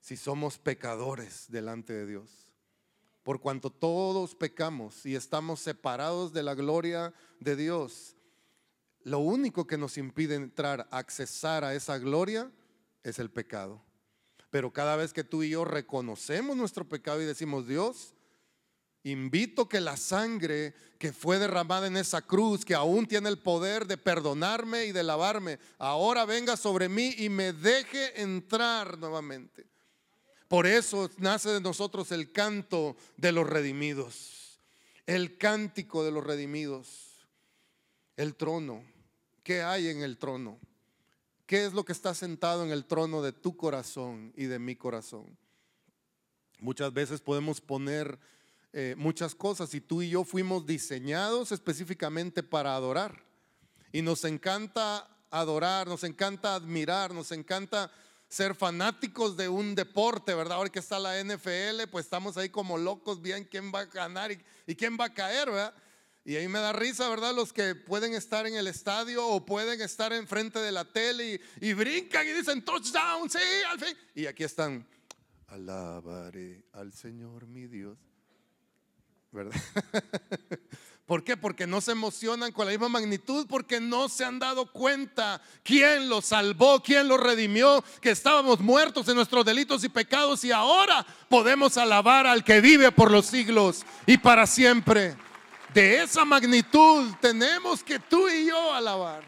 si 0.00 0.16
somos 0.16 0.58
pecadores 0.58 1.46
delante 1.48 1.94
de 1.94 2.06
Dios. 2.06 2.52
Por 3.22 3.40
cuanto 3.40 3.70
todos 3.70 4.34
pecamos 4.34 5.06
y 5.06 5.14
estamos 5.14 5.60
separados 5.60 6.32
de 6.32 6.42
la 6.42 6.54
gloria 6.54 7.14
de 7.40 7.56
Dios, 7.56 8.16
lo 9.04 9.20
único 9.20 9.66
que 9.66 9.78
nos 9.78 9.96
impide 9.96 10.34
entrar, 10.34 10.88
accesar 10.90 11.64
a 11.64 11.74
esa 11.74 11.98
gloria, 11.98 12.50
es 13.02 13.18
el 13.18 13.30
pecado. 13.30 13.82
Pero 14.50 14.72
cada 14.72 14.96
vez 14.96 15.12
que 15.12 15.24
tú 15.24 15.42
y 15.42 15.50
yo 15.50 15.64
reconocemos 15.64 16.56
nuestro 16.56 16.86
pecado 16.86 17.22
y 17.22 17.24
decimos, 17.24 17.66
Dios, 17.66 18.14
Invito 19.04 19.68
que 19.68 19.80
la 19.80 19.96
sangre 19.96 20.74
que 20.98 21.12
fue 21.12 21.40
derramada 21.40 21.88
en 21.88 21.96
esa 21.96 22.22
cruz, 22.22 22.64
que 22.64 22.74
aún 22.74 23.06
tiene 23.06 23.28
el 23.28 23.38
poder 23.38 23.86
de 23.86 23.96
perdonarme 23.96 24.84
y 24.84 24.92
de 24.92 25.02
lavarme, 25.02 25.58
ahora 25.78 26.24
venga 26.24 26.56
sobre 26.56 26.88
mí 26.88 27.14
y 27.18 27.28
me 27.28 27.52
deje 27.52 28.22
entrar 28.22 28.96
nuevamente. 28.98 29.66
Por 30.46 30.66
eso 30.66 31.10
nace 31.18 31.48
de 31.48 31.60
nosotros 31.60 32.12
el 32.12 32.30
canto 32.30 32.96
de 33.16 33.32
los 33.32 33.48
redimidos, 33.48 34.60
el 35.06 35.36
cántico 35.38 36.04
de 36.04 36.12
los 36.12 36.22
redimidos, 36.22 37.26
el 38.16 38.36
trono. 38.36 38.84
¿Qué 39.42 39.62
hay 39.62 39.88
en 39.88 40.02
el 40.02 40.18
trono? 40.18 40.60
¿Qué 41.46 41.64
es 41.64 41.72
lo 41.72 41.84
que 41.84 41.92
está 41.92 42.14
sentado 42.14 42.64
en 42.64 42.70
el 42.70 42.84
trono 42.84 43.22
de 43.22 43.32
tu 43.32 43.56
corazón 43.56 44.32
y 44.36 44.44
de 44.44 44.60
mi 44.60 44.76
corazón? 44.76 45.36
Muchas 46.60 46.92
veces 46.92 47.20
podemos 47.20 47.60
poner 47.60 48.20
eh, 48.74 48.94
muchas 48.96 49.34
cosas 49.34 49.74
y 49.74 49.82
tú 49.82 50.00
y 50.00 50.08
yo 50.08 50.24
fuimos 50.24 50.64
diseñados 50.64 51.52
específicamente 51.52 52.42
para 52.42 52.74
adorar. 52.74 53.22
Y 53.92 54.00
nos 54.00 54.24
encanta 54.24 55.06
adorar, 55.30 55.86
nos 55.86 56.04
encanta 56.04 56.54
admirar, 56.54 57.12
nos 57.12 57.32
encanta 57.32 57.90
ser 58.28 58.54
fanáticos 58.54 59.36
de 59.36 59.46
un 59.50 59.74
deporte, 59.74 60.34
¿verdad? 60.34 60.56
Ahora 60.56 60.70
que 60.70 60.78
está 60.78 60.98
la 60.98 61.22
NFL, 61.22 61.90
pues 61.90 62.06
estamos 62.06 62.38
ahí 62.38 62.48
como 62.48 62.78
locos, 62.78 63.20
bien 63.20 63.44
quién 63.44 63.70
va 63.74 63.80
a 63.80 63.84
ganar 63.84 64.32
y, 64.32 64.74
quién 64.74 64.96
va 64.98 65.06
a 65.06 65.12
caer, 65.12 65.50
¿verdad? 65.50 65.74
Y 66.24 66.36
ahí 66.36 66.48
me 66.48 66.58
da 66.58 66.72
risa, 66.72 67.10
¿verdad? 67.10 67.34
Los 67.34 67.52
que 67.52 67.74
pueden 67.74 68.14
estar 68.14 68.46
en 68.46 68.54
el 68.54 68.68
estadio 68.68 69.26
o 69.26 69.44
pueden 69.44 69.82
estar 69.82 70.14
enfrente 70.14 70.60
de 70.60 70.72
la 70.72 70.86
tele 70.86 71.42
y, 71.60 71.68
y 71.68 71.72
brincan 71.74 72.26
y 72.26 72.32
dicen 72.32 72.64
touchdown, 72.64 73.28
sí, 73.28 73.38
al 73.68 73.78
fin. 73.78 73.94
Y 74.14 74.24
aquí 74.24 74.44
están, 74.44 74.86
alabaré 75.48 76.64
al 76.72 76.90
Señor 76.92 77.46
mi 77.46 77.66
Dios. 77.66 78.11
¿Verdad? 79.32 79.60
¿Por 81.06 81.24
qué? 81.24 81.36
Porque 81.36 81.66
no 81.66 81.80
se 81.80 81.92
emocionan 81.92 82.52
con 82.52 82.64
la 82.64 82.70
misma 82.70 82.88
magnitud, 82.88 83.46
porque 83.48 83.80
no 83.80 84.08
se 84.08 84.24
han 84.24 84.38
dado 84.38 84.70
cuenta 84.70 85.42
quién 85.62 86.08
los 86.08 86.26
salvó, 86.26 86.80
quién 86.80 87.08
los 87.08 87.20
redimió, 87.20 87.84
que 88.00 88.10
estábamos 88.10 88.60
muertos 88.60 89.08
en 89.08 89.16
nuestros 89.16 89.44
delitos 89.44 89.82
y 89.84 89.88
pecados 89.88 90.44
y 90.44 90.52
ahora 90.52 91.04
podemos 91.28 91.76
alabar 91.76 92.26
al 92.26 92.44
que 92.44 92.60
vive 92.60 92.92
por 92.92 93.10
los 93.10 93.26
siglos 93.26 93.84
y 94.06 94.16
para 94.16 94.46
siempre. 94.46 95.16
De 95.74 96.02
esa 96.02 96.24
magnitud 96.24 97.12
tenemos 97.20 97.82
que 97.82 97.98
tú 97.98 98.28
y 98.28 98.46
yo 98.46 98.72
alabar. 98.72 99.24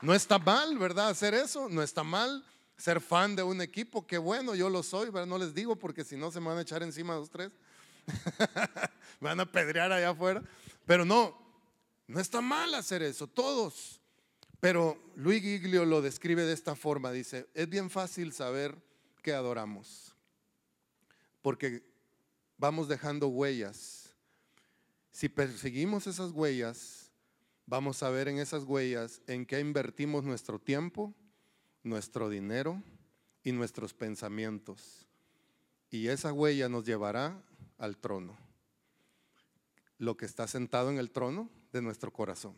No 0.00 0.14
está 0.14 0.38
mal, 0.38 0.78
¿verdad? 0.78 1.08
Hacer 1.08 1.34
eso, 1.34 1.68
no 1.68 1.82
está 1.82 2.04
mal 2.04 2.44
ser 2.80 3.00
fan 3.00 3.36
de 3.36 3.42
un 3.42 3.60
equipo, 3.60 4.06
que 4.06 4.16
bueno, 4.16 4.54
yo 4.54 4.70
lo 4.70 4.82
soy, 4.82 5.10
¿verdad? 5.10 5.26
No 5.26 5.36
les 5.36 5.54
digo 5.54 5.76
porque 5.76 6.04
si 6.04 6.16
no 6.16 6.30
se 6.30 6.40
me 6.40 6.46
van 6.46 6.58
a 6.58 6.62
echar 6.62 6.82
encima 6.82 7.14
los 7.14 7.28
tres. 7.28 7.50
Me 9.20 9.28
van 9.28 9.40
a 9.40 9.50
pedrear 9.50 9.92
allá 9.92 10.10
afuera. 10.10 10.42
Pero 10.86 11.04
no, 11.04 11.36
no 12.06 12.20
está 12.20 12.40
mal 12.40 12.74
hacer 12.74 13.02
eso, 13.02 13.26
todos. 13.26 14.00
Pero 14.60 15.00
Luis 15.16 15.42
Giglio 15.42 15.84
lo 15.86 16.02
describe 16.02 16.44
de 16.44 16.52
esta 16.52 16.74
forma, 16.76 17.12
dice, 17.12 17.48
es 17.54 17.68
bien 17.68 17.88
fácil 17.88 18.32
saber 18.32 18.76
que 19.22 19.32
adoramos, 19.32 20.14
porque 21.40 21.82
vamos 22.58 22.88
dejando 22.88 23.28
huellas. 23.28 24.10
Si 25.10 25.28
perseguimos 25.28 26.06
esas 26.06 26.32
huellas, 26.32 27.10
vamos 27.66 28.02
a 28.02 28.10
ver 28.10 28.28
en 28.28 28.38
esas 28.38 28.64
huellas 28.64 29.22
en 29.26 29.46
qué 29.46 29.60
invertimos 29.60 30.24
nuestro 30.24 30.58
tiempo, 30.58 31.14
nuestro 31.82 32.28
dinero 32.28 32.82
y 33.42 33.52
nuestros 33.52 33.94
pensamientos. 33.94 35.06
Y 35.90 36.08
esa 36.08 36.32
huella 36.32 36.68
nos 36.68 36.84
llevará 36.84 37.42
al 37.80 37.96
trono. 37.96 38.38
Lo 39.98 40.16
que 40.16 40.26
está 40.26 40.46
sentado 40.46 40.90
en 40.90 40.98
el 40.98 41.10
trono 41.10 41.50
de 41.72 41.82
nuestro 41.82 42.12
corazón. 42.12 42.54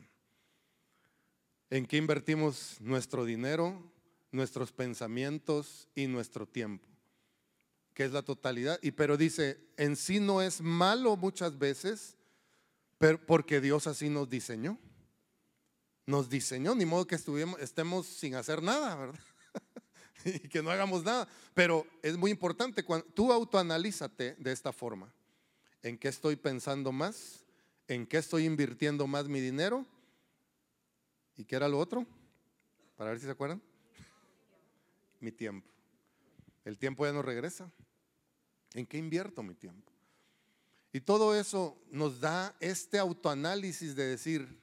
¿En 1.71 1.87
qué 1.87 1.97
invertimos 1.97 2.77
nuestro 2.81 3.25
dinero, 3.25 3.91
nuestros 4.31 4.73
pensamientos 4.73 5.89
y 5.95 6.07
nuestro 6.07 6.47
tiempo? 6.47 6.87
Que 7.95 8.05
es 8.05 8.13
la 8.13 8.23
totalidad. 8.23 8.79
Y 8.83 8.91
pero 8.91 9.17
dice, 9.17 9.59
en 9.79 9.97
sí 9.97 10.21
no 10.21 10.43
es 10.43 10.61
malo 10.61 11.17
muchas 11.17 11.59
veces, 11.59 12.17
pero 12.99 13.25
porque 13.25 13.61
Dios 13.61 13.87
así 13.87 14.11
nos 14.11 14.29
diseñó. 14.29 14.79
Nos 16.05 16.29
diseñó, 16.29 16.75
ni 16.75 16.85
modo 16.85 17.07
que 17.07 17.15
estemos 17.15 18.07
sin 18.07 18.35
hacer 18.35 18.63
nada, 18.63 18.97
¿verdad? 18.97 19.21
y 20.45 20.49
que 20.49 20.63
no 20.63 20.71
hagamos 20.71 21.05
nada. 21.05 21.29
Pero 21.55 21.87
es 22.03 22.17
muy 22.17 22.31
importante, 22.31 22.85
cuando, 22.85 23.07
tú 23.07 23.33
autoanalízate 23.33 24.37
de 24.39 24.53
esta 24.53 24.73
forma. 24.73 25.13
¿En 25.83 25.99
qué 25.99 26.09
estoy 26.09 26.37
pensando 26.37 26.93
más? 26.93 27.45
¿En 27.89 28.07
qué 28.07 28.19
estoy 28.19 28.45
invirtiendo 28.45 29.07
más 29.07 29.29
mi 29.29 29.41
dinero? 29.41 29.87
¿Y 31.37 31.45
qué 31.45 31.57
era 31.57 31.69
lo 31.69 31.79
otro? 31.79 32.07
Para 32.97 33.11
ver 33.11 33.19
si 33.19 33.27
se 33.27 33.33
acuerdan. 33.33 33.61
Mi 35.21 35.33
tiempo. 35.33 35.69
El 36.65 36.79
tiempo 36.79 37.05
ya 37.05 37.13
no 37.13 37.23
regresa. 37.23 37.71
¿En 38.75 38.87
qué 38.87 38.97
invierto 38.99 39.43
mi 39.43 39.55
tiempo? 39.55 39.93
Y 40.93 41.01
todo 41.01 41.35
eso 41.35 41.79
nos 41.91 42.21
da 42.21 42.55
este 42.61 42.99
autoanálisis 42.99 43.97
de 43.97 44.07
decir, 44.07 44.61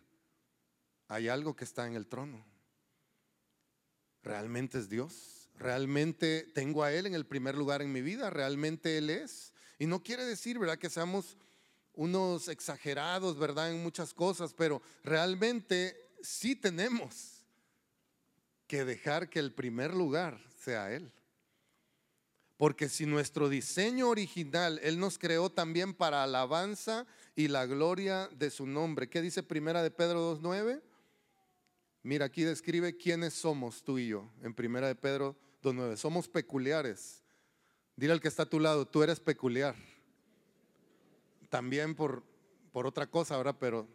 hay 1.08 1.28
algo 1.28 1.56
que 1.56 1.63
está 1.63 1.88
en 1.88 1.96
el 1.96 2.08
trono. 2.08 2.46
¿Realmente 4.22 4.78
es 4.78 4.89
Dios? 4.89 5.38
Realmente 5.60 6.50
tengo 6.54 6.84
a 6.84 6.92
Él 6.92 7.06
en 7.06 7.13
el 7.13 7.25
primer 7.25 7.56
lugar 7.56 7.82
en 7.82 7.92
mi 7.92 8.01
vida, 8.01 8.30
realmente 8.30 8.98
Él 8.98 9.10
es. 9.10 9.54
Y 9.78 9.86
no 9.86 10.01
quiere 10.01 10.25
decir, 10.25 10.58
¿verdad?, 10.58 10.80
que 10.80 10.89
seamos 10.89 11.38
unos 11.94 12.48
exagerados, 12.48 13.38
¿verdad? 13.38 13.72
En 13.72 13.84
muchas 13.84 14.13
cosas, 14.13 14.54
pero 14.54 14.82
realmente 15.04 16.10
sí 16.22 16.56
tenemos 16.56 17.44
que 18.68 18.86
dejar 18.86 19.30
que 19.30 19.39
el 19.39 19.54
primer 19.54 19.94
lugar 19.94 20.39
sea 20.63 20.94
Él. 20.94 21.12
Porque 22.56 22.89
si 22.89 23.06
nuestro 23.06 23.50
diseño 23.50 24.10
original, 24.10 24.80
Él 24.84 25.00
nos 25.00 25.18
creó 25.18 25.50
también 25.50 25.94
para 25.94 26.24
alabanza 26.24 27.06
y 27.36 27.48
la 27.48 27.66
gloria 27.66 28.30
de 28.38 28.50
su 28.50 28.66
nombre. 28.66 29.10
¿Qué 29.10 29.22
dice 29.22 29.44
Primera 29.44 29.82
de 29.82 29.92
Pedro 29.92 30.38
2.9? 30.38 30.82
Mira, 32.04 32.25
aquí 32.25 32.44
describe 32.44 32.96
quiénes 32.96 33.34
somos 33.34 33.84
tú 33.84 33.98
y 33.98 34.08
yo 34.08 34.30
en 34.42 34.54
Primera 34.54 34.88
de 34.88 34.96
Pedro 34.96 35.36
2.9. 35.63 35.98
Somos 35.98 36.28
peculiares. 36.28 37.22
Dile 37.96 38.13
al 38.13 38.22
que 38.22 38.28
está 38.28 38.44
a 38.44 38.50
tu 38.50 38.60
lado, 38.60 38.88
tú 38.88 39.04
eres 39.04 39.20
peculiar. 39.20 39.75
También 41.50 41.96
por, 41.96 42.24
por 42.72 42.88
otra 42.88 43.08
cosa 43.08 43.36
ahora, 43.36 43.58
pero 43.58 43.88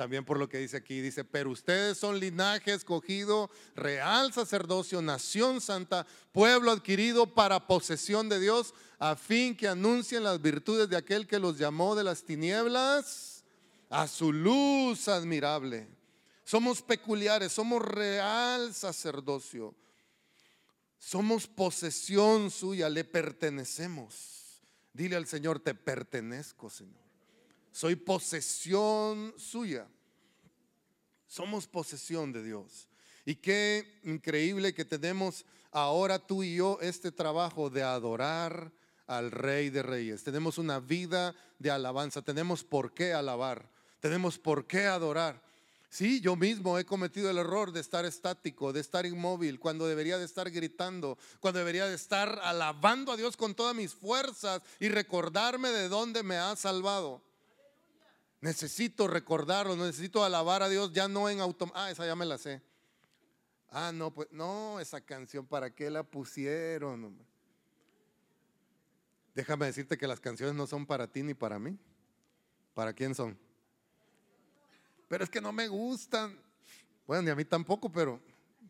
también 0.00 0.24
por 0.24 0.38
lo 0.38 0.48
que 0.48 0.56
dice 0.56 0.78
aquí, 0.78 1.02
dice, 1.02 1.24
pero 1.24 1.50
ustedes 1.50 1.98
son 1.98 2.18
linaje 2.18 2.72
escogido, 2.72 3.50
real 3.76 4.32
sacerdocio, 4.32 5.02
nación 5.02 5.60
santa, 5.60 6.06
pueblo 6.32 6.70
adquirido 6.70 7.34
para 7.34 7.66
posesión 7.66 8.30
de 8.30 8.40
Dios, 8.40 8.72
a 8.98 9.14
fin 9.14 9.54
que 9.54 9.68
anuncien 9.68 10.24
las 10.24 10.40
virtudes 10.40 10.88
de 10.88 10.96
aquel 10.96 11.26
que 11.26 11.38
los 11.38 11.58
llamó 11.58 11.94
de 11.94 12.04
las 12.04 12.24
tinieblas 12.24 13.44
a 13.90 14.08
su 14.08 14.32
luz 14.32 15.06
admirable. 15.08 15.86
Somos 16.44 16.80
peculiares, 16.80 17.52
somos 17.52 17.82
real 17.82 18.72
sacerdocio, 18.72 19.74
somos 21.10 21.46
posesión 21.46 22.50
suya, 22.50 22.88
le 22.88 23.04
pertenecemos. 23.04 24.60
Dile 24.92 25.16
al 25.16 25.26
Señor, 25.26 25.60
te 25.60 25.74
pertenezco, 25.74 26.68
Señor 26.70 27.10
soy 27.72 27.96
posesión 27.96 29.34
suya. 29.36 29.86
Somos 31.26 31.66
posesión 31.66 32.32
de 32.32 32.42
Dios. 32.42 32.88
Y 33.24 33.36
qué 33.36 34.00
increíble 34.02 34.74
que 34.74 34.84
tenemos 34.84 35.44
ahora 35.70 36.18
tú 36.18 36.42
y 36.42 36.56
yo 36.56 36.78
este 36.80 37.12
trabajo 37.12 37.70
de 37.70 37.82
adorar 37.82 38.72
al 39.06 39.30
Rey 39.30 39.70
de 39.70 39.82
Reyes. 39.82 40.24
Tenemos 40.24 40.58
una 40.58 40.80
vida 40.80 41.34
de 41.58 41.70
alabanza, 41.70 42.22
tenemos 42.22 42.64
por 42.64 42.92
qué 42.92 43.12
alabar, 43.12 43.68
tenemos 44.00 44.38
por 44.38 44.66
qué 44.66 44.86
adorar. 44.86 45.40
Sí, 45.90 46.20
yo 46.20 46.36
mismo 46.36 46.78
he 46.78 46.86
cometido 46.86 47.30
el 47.30 47.38
error 47.38 47.72
de 47.72 47.80
estar 47.80 48.04
estático, 48.04 48.72
de 48.72 48.78
estar 48.78 49.04
inmóvil, 49.04 49.58
cuando 49.58 49.88
debería 49.88 50.18
de 50.18 50.24
estar 50.24 50.48
gritando, 50.48 51.18
cuando 51.40 51.58
debería 51.58 51.86
de 51.86 51.96
estar 51.96 52.38
alabando 52.44 53.10
a 53.10 53.16
Dios 53.16 53.36
con 53.36 53.56
todas 53.56 53.74
mis 53.74 53.92
fuerzas 53.92 54.62
y 54.78 54.88
recordarme 54.88 55.70
de 55.70 55.88
dónde 55.88 56.22
me 56.22 56.36
ha 56.36 56.54
salvado. 56.54 57.20
Necesito 58.40 59.08
recordarlo, 59.08 59.74
necesito 59.74 60.24
alabar 60.24 60.62
a 60.62 60.68
Dios 60.68 60.92
ya 60.92 61.08
no 61.08 61.28
en 61.28 61.40
automático. 61.40 61.80
Ah, 61.80 61.90
esa 61.90 62.06
ya 62.06 62.14
me 62.14 62.24
la 62.24 62.38
sé. 62.38 62.62
Ah, 63.68 63.90
no, 63.92 64.14
pues 64.14 64.28
no, 64.30 64.78
esa 64.78 65.00
canción, 65.00 65.44
¿para 65.44 65.74
qué 65.74 65.90
la 65.90 66.04
pusieron? 66.04 67.18
Déjame 69.34 69.66
decirte 69.66 69.98
que 69.98 70.06
las 70.06 70.20
canciones 70.20 70.54
no 70.54 70.68
son 70.68 70.86
para 70.86 71.08
ti 71.08 71.24
ni 71.24 71.34
para 71.34 71.58
mí. 71.58 71.76
¿Para 72.74 72.92
quién 72.92 73.12
son? 73.12 73.36
Pero 75.10 75.24
es 75.24 75.30
que 75.30 75.40
no 75.40 75.50
me 75.50 75.66
gustan. 75.66 76.40
Bueno, 77.04 77.24
ni 77.24 77.30
a 77.30 77.34
mí 77.34 77.44
tampoco, 77.44 77.90
pero, 77.90 78.22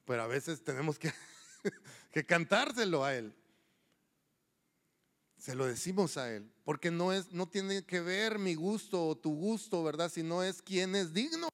pero 0.06 0.23
a 0.23 0.26
veces 0.26 0.64
tenemos 0.64 0.99
que, 0.99 1.12
que 2.11 2.25
cantárselo 2.25 3.04
a 3.04 3.14
Él. 3.14 3.35
Se 5.37 5.54
lo 5.54 5.66
decimos 5.66 6.16
a 6.16 6.35
Él, 6.35 6.50
porque 6.64 6.90
no, 6.90 7.12
es, 7.12 7.30
no 7.30 7.47
tiene 7.47 7.85
que 7.85 8.00
ver 8.00 8.38
mi 8.38 8.54
gusto 8.54 9.06
o 9.06 9.18
tu 9.18 9.35
gusto, 9.35 9.85
¿verdad? 9.85 10.11
Sino 10.11 10.42
es 10.42 10.62
quien 10.62 10.97
es 10.97 11.12
digno 11.12 11.50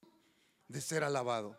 de 0.69 0.81
ser 0.81 1.02
alabado. 1.02 1.59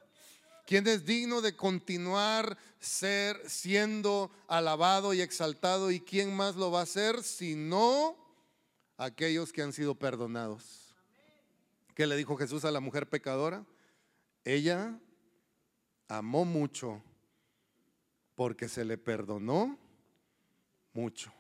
Quien 0.66 0.88
es 0.88 1.06
digno 1.06 1.42
de 1.42 1.54
continuar 1.54 2.58
ser, 2.80 3.38
siendo 3.50 4.32
alabado 4.48 5.14
y 5.14 5.20
exaltado. 5.20 5.92
¿Y 5.92 6.00
quién 6.00 6.34
más 6.34 6.56
lo 6.56 6.72
va 6.72 6.80
a 6.80 6.84
hacer? 6.84 7.22
Sino 7.24 8.16
aquellos 8.96 9.52
que 9.52 9.64
han 9.64 9.74
sido 9.74 9.96
perdonados. 9.96 10.87
¿Qué 11.98 12.06
le 12.06 12.16
dijo 12.16 12.38
Jesús 12.38 12.64
a 12.64 12.70
la 12.70 12.80
mujer 12.80 13.10
pecadora? 13.10 13.66
Ella 14.44 15.00
amó 16.08 16.46
mucho 16.46 17.02
porque 18.36 18.70
se 18.70 18.86
le 18.86 19.00
perdonó 19.00 19.80
mucho 20.94 21.34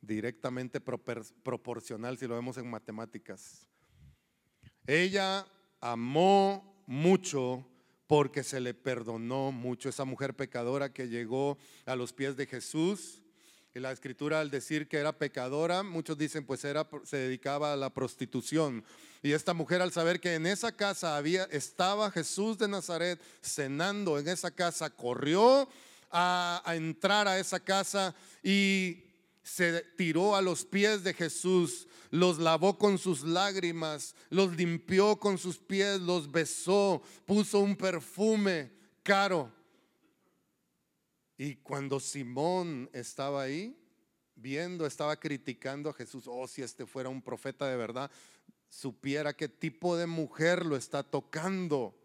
directamente 0.00 0.80
proporcional 0.80 2.18
si 2.18 2.26
lo 2.26 2.34
vemos 2.34 2.58
en 2.58 2.68
matemáticas. 2.68 3.68
Ella 4.88 5.46
amó 5.80 6.82
mucho 6.88 7.64
porque 8.08 8.42
se 8.42 8.58
le 8.58 8.74
perdonó 8.74 9.52
mucho. 9.52 9.88
Esa 9.88 10.04
mujer 10.04 10.34
pecadora 10.34 10.92
que 10.92 11.06
llegó 11.06 11.58
a 11.86 11.94
los 11.94 12.12
pies 12.12 12.36
de 12.36 12.46
Jesús. 12.46 13.21
La 13.74 13.90
escritura 13.90 14.40
al 14.40 14.50
decir 14.50 14.86
que 14.86 14.98
era 14.98 15.16
pecadora, 15.16 15.82
muchos 15.82 16.18
dicen 16.18 16.44
pues 16.44 16.62
era, 16.64 16.86
se 17.04 17.16
dedicaba 17.16 17.72
a 17.72 17.76
la 17.76 17.88
prostitución. 17.88 18.84
Y 19.22 19.32
esta 19.32 19.54
mujer 19.54 19.80
al 19.80 19.92
saber 19.92 20.20
que 20.20 20.34
en 20.34 20.46
esa 20.46 20.72
casa 20.72 21.16
había, 21.16 21.44
estaba 21.44 22.10
Jesús 22.10 22.58
de 22.58 22.68
Nazaret 22.68 23.18
cenando 23.40 24.18
en 24.18 24.28
esa 24.28 24.50
casa, 24.50 24.90
corrió 24.90 25.68
a 26.10 26.62
entrar 26.74 27.26
a 27.26 27.38
esa 27.38 27.60
casa 27.60 28.14
y 28.42 29.04
se 29.42 29.80
tiró 29.96 30.36
a 30.36 30.42
los 30.42 30.64
pies 30.64 31.02
de 31.02 31.14
Jesús, 31.14 31.88
los 32.10 32.38
lavó 32.38 32.76
con 32.78 32.98
sus 32.98 33.22
lágrimas, 33.22 34.14
los 34.30 34.54
limpió 34.54 35.16
con 35.16 35.38
sus 35.38 35.58
pies, 35.58 36.00
los 36.00 36.30
besó, 36.30 37.02
puso 37.26 37.58
un 37.60 37.74
perfume 37.74 38.70
caro. 39.02 39.50
Y 41.42 41.56
cuando 41.56 41.98
Simón 41.98 42.88
estaba 42.92 43.42
ahí, 43.42 43.76
viendo, 44.36 44.86
estaba 44.86 45.18
criticando 45.18 45.90
a 45.90 45.92
Jesús, 45.92 46.24
oh, 46.28 46.46
si 46.46 46.62
este 46.62 46.86
fuera 46.86 47.08
un 47.08 47.20
profeta 47.20 47.66
de 47.66 47.76
verdad, 47.76 48.10
supiera 48.68 49.32
qué 49.32 49.48
tipo 49.48 49.96
de 49.96 50.06
mujer 50.06 50.64
lo 50.64 50.76
está 50.76 51.02
tocando. 51.02 51.98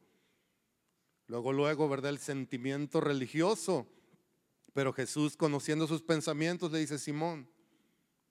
Luego, 1.27 1.53
luego, 1.53 1.87
¿verdad? 1.87 2.09
El 2.09 2.19
sentimiento 2.19 2.99
religioso 2.99 3.87
pero 4.77 4.93
Jesús, 4.93 5.35
conociendo 5.35 5.87
sus 5.87 6.03
pensamientos, 6.03 6.71
le 6.71 6.77
dice, 6.77 6.99
Simón, 6.99 7.49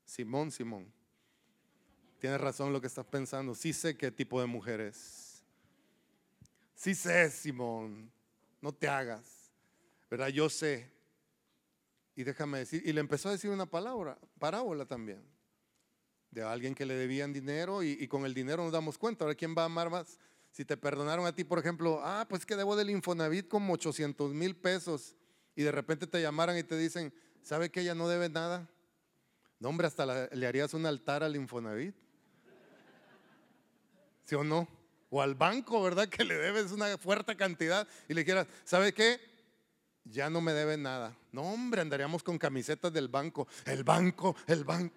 Simón, 0.04 0.52
Simón, 0.52 0.92
tienes 2.20 2.40
razón 2.40 2.72
lo 2.72 2.80
que 2.80 2.86
estás 2.86 3.04
pensando, 3.04 3.52
sí 3.56 3.72
sé 3.72 3.96
qué 3.96 4.12
tipo 4.12 4.40
de 4.40 4.46
mujer 4.46 4.80
es. 4.80 5.42
Sí 6.76 6.94
sé, 6.94 7.32
Simón, 7.32 8.12
no 8.60 8.72
te 8.72 8.86
hagas, 8.86 9.50
¿verdad? 10.08 10.28
Yo 10.28 10.48
sé. 10.48 10.95
Y 12.16 12.24
déjame 12.24 12.58
decir, 12.58 12.82
y 12.84 12.92
le 12.92 13.00
empezó 13.00 13.28
a 13.28 13.32
decir 13.32 13.50
una 13.50 13.66
palabra, 13.66 14.18
parábola 14.38 14.86
también, 14.86 15.22
de 16.30 16.42
alguien 16.42 16.74
que 16.74 16.86
le 16.86 16.94
debían 16.94 17.32
dinero 17.32 17.82
y, 17.82 17.90
y 18.00 18.08
con 18.08 18.24
el 18.24 18.34
dinero 18.34 18.64
nos 18.64 18.72
damos 18.72 18.98
cuenta. 18.98 19.24
Ahora, 19.24 19.34
¿quién 19.34 19.54
va 19.56 19.62
a 19.62 19.66
amar 19.66 19.90
más? 19.90 20.18
Si 20.50 20.64
te 20.64 20.76
perdonaron 20.78 21.26
a 21.26 21.34
ti, 21.34 21.44
por 21.44 21.58
ejemplo, 21.58 22.00
ah, 22.02 22.26
pues 22.28 22.46
que 22.46 22.56
debo 22.56 22.74
del 22.74 22.88
Infonavit 22.88 23.46
como 23.46 23.74
800 23.74 24.32
mil 24.32 24.56
pesos 24.56 25.14
y 25.54 25.62
de 25.62 25.70
repente 25.70 26.06
te 26.06 26.20
llamaran 26.20 26.56
y 26.56 26.62
te 26.62 26.78
dicen, 26.78 27.12
¿sabe 27.42 27.70
que 27.70 27.82
ella 27.82 27.94
no 27.94 28.08
debe 28.08 28.30
nada? 28.30 28.66
No, 29.60 29.68
hombre, 29.68 29.86
hasta 29.86 30.28
le 30.28 30.46
harías 30.46 30.72
un 30.72 30.86
altar 30.86 31.22
al 31.22 31.36
Infonavit. 31.36 31.94
¿Sí 34.24 34.34
o 34.34 34.42
no? 34.42 34.66
O 35.10 35.22
al 35.22 35.34
banco, 35.34 35.82
¿verdad? 35.82 36.08
Que 36.10 36.24
le 36.24 36.34
debes 36.34 36.72
una 36.72 36.98
fuerte 36.98 37.36
cantidad 37.36 37.86
y 38.08 38.14
le 38.14 38.24
quieras, 38.24 38.46
¿sabe 38.64 38.92
qué? 38.92 39.20
Ya 40.10 40.30
no 40.30 40.40
me 40.40 40.52
debe 40.52 40.76
nada. 40.76 41.16
No, 41.32 41.42
hombre, 41.42 41.80
andaríamos 41.80 42.22
con 42.22 42.38
camisetas 42.38 42.92
del 42.92 43.08
banco. 43.08 43.46
El 43.64 43.84
banco, 43.84 44.36
el 44.46 44.64
banco. 44.64 44.94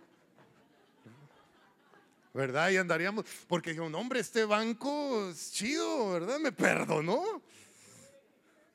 ¿Verdad? 2.33 2.69
Y 2.69 2.77
andaríamos, 2.77 3.25
porque 3.47 3.73
yo, 3.73 3.89
no, 3.89 3.97
hombre, 3.99 4.19
este 4.19 4.45
banco 4.45 5.29
es 5.29 5.51
chido, 5.51 6.11
¿verdad? 6.11 6.39
Me 6.39 6.51
perdonó. 6.51 7.41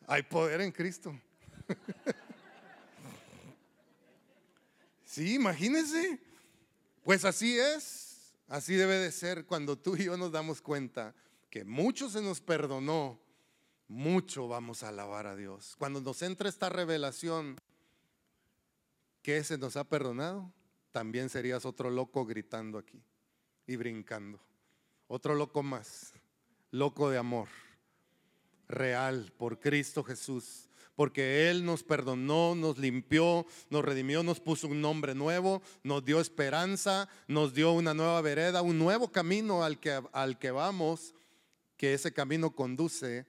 Hay 0.07 0.23
poder 0.23 0.61
en 0.61 0.73
Cristo. 0.73 1.19
Sí, 5.15 5.35
imagínense. 5.35 6.19
Pues 7.05 7.25
así 7.25 7.57
es, 7.57 8.35
así 8.49 8.75
debe 8.75 8.97
de 8.97 9.13
ser 9.13 9.45
cuando 9.45 9.79
tú 9.79 9.95
y 9.95 10.07
yo 10.07 10.17
nos 10.17 10.33
damos 10.33 10.61
cuenta 10.61 11.15
que 11.51 11.65
mucho 11.65 12.11
se 12.11 12.21
nos 12.21 12.41
perdonó, 12.41 13.21
mucho 13.89 14.49
vamos 14.49 14.83
a 14.83 14.89
alabar 14.89 15.27
a 15.27 15.37
Dios. 15.37 15.75
Cuando 15.79 16.01
nos 16.01 16.23
entra 16.23 16.49
esta 16.49 16.69
revelación 16.69 17.57
que 19.23 19.43
se 19.45 19.59
nos 19.59 19.77
ha 19.77 19.85
perdonado, 19.85 20.53
también 20.93 21.29
serías 21.29 21.65
otro 21.65 21.91
loco 21.91 22.25
gritando 22.25 22.79
aquí 22.79 23.03
y 23.67 23.77
brincando. 23.77 24.41
Otro 25.07 25.35
loco 25.35 25.63
más, 25.63 26.13
loco 26.71 27.11
de 27.11 27.19
amor, 27.19 27.49
real 28.69 29.33
por 29.37 29.61
Cristo 29.61 30.03
Jesús 30.03 30.69
porque 30.97 31.51
Él 31.51 31.65
nos 31.65 31.83
perdonó, 31.83 32.55
nos 32.55 32.79
limpió, 32.79 33.47
nos 33.71 33.85
redimió, 33.85 34.23
nos 34.23 34.41
puso 34.41 34.69
un 34.69 34.81
nombre 34.81 35.15
nuevo, 35.15 35.63
nos 35.83 36.05
dio 36.05 36.21
esperanza, 36.21 37.09
nos 37.27 37.55
dio 37.55 37.73
una 37.73 37.95
nueva 37.95 38.21
vereda, 38.21 38.63
un 38.63 38.79
nuevo 38.79 39.11
camino 39.11 39.65
al 39.65 39.81
que, 39.81 40.01
al 40.13 40.39
que 40.39 40.51
vamos, 40.51 41.15
que 41.77 41.95
ese 41.95 42.13
camino 42.13 42.55
conduce 42.55 43.27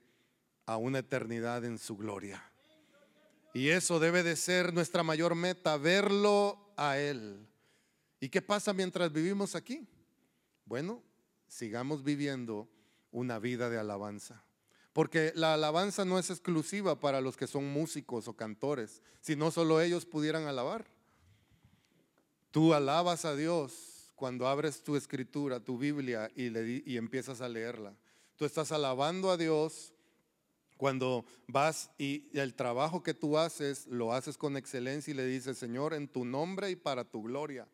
a 0.66 0.76
una 0.76 0.98
eternidad 0.98 1.64
en 1.64 1.78
su 1.78 1.96
gloria. 1.96 2.42
Y 3.54 3.70
eso 3.70 3.98
debe 3.98 4.22
de 4.22 4.36
ser 4.36 4.74
nuestra 4.74 5.02
mayor 5.02 5.34
meta, 5.34 5.78
verlo 5.78 6.58
a 6.76 6.98
Él. 6.98 7.48
¿Y 8.20 8.28
qué 8.28 8.42
pasa 8.42 8.72
mientras 8.74 9.12
vivimos 9.12 9.54
aquí? 9.54 9.88
Bueno, 10.66 11.02
sigamos 11.46 12.02
viviendo 12.02 12.68
una 13.12 13.38
vida 13.38 13.70
de 13.70 13.78
alabanza. 13.78 14.44
Porque 14.92 15.32
la 15.34 15.54
alabanza 15.54 16.04
no 16.04 16.18
es 16.18 16.30
exclusiva 16.30 17.00
para 17.00 17.20
los 17.20 17.36
que 17.36 17.46
son 17.46 17.66
músicos 17.66 18.28
o 18.28 18.34
cantores, 18.34 19.02
sino 19.20 19.50
solo 19.50 19.80
ellos 19.80 20.04
pudieran 20.06 20.46
alabar. 20.46 20.86
Tú 22.50 22.74
alabas 22.74 23.24
a 23.24 23.36
Dios 23.36 24.10
cuando 24.14 24.48
abres 24.48 24.82
tu 24.82 24.96
escritura, 24.96 25.60
tu 25.60 25.78
Biblia 25.78 26.30
y, 26.34 26.48
le, 26.48 26.82
y 26.84 26.96
empiezas 26.96 27.40
a 27.40 27.48
leerla. 27.48 27.94
Tú 28.36 28.44
estás 28.44 28.72
alabando 28.72 29.30
a 29.30 29.36
Dios 29.36 29.92
cuando 30.76 31.24
vas 31.46 31.90
y 31.98 32.28
el 32.38 32.54
trabajo 32.54 33.02
que 33.02 33.14
tú 33.14 33.38
haces 33.38 33.86
lo 33.86 34.12
haces 34.12 34.36
con 34.36 34.56
excelencia 34.56 35.10
y 35.10 35.16
le 35.16 35.26
dices, 35.26 35.58
Señor, 35.58 35.94
en 35.94 36.08
tu 36.08 36.24
nombre 36.24 36.70
y 36.70 36.76
para 36.76 37.04
tu 37.04 37.22
gloria. 37.22 37.66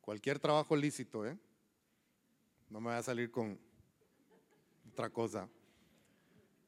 Cualquier 0.00 0.38
trabajo 0.38 0.76
lícito, 0.76 1.26
¿eh? 1.26 1.38
No 2.68 2.80
me 2.80 2.90
voy 2.90 2.98
a 2.98 3.02
salir 3.02 3.30
con 3.30 3.58
otra 4.92 5.10
cosa. 5.10 5.48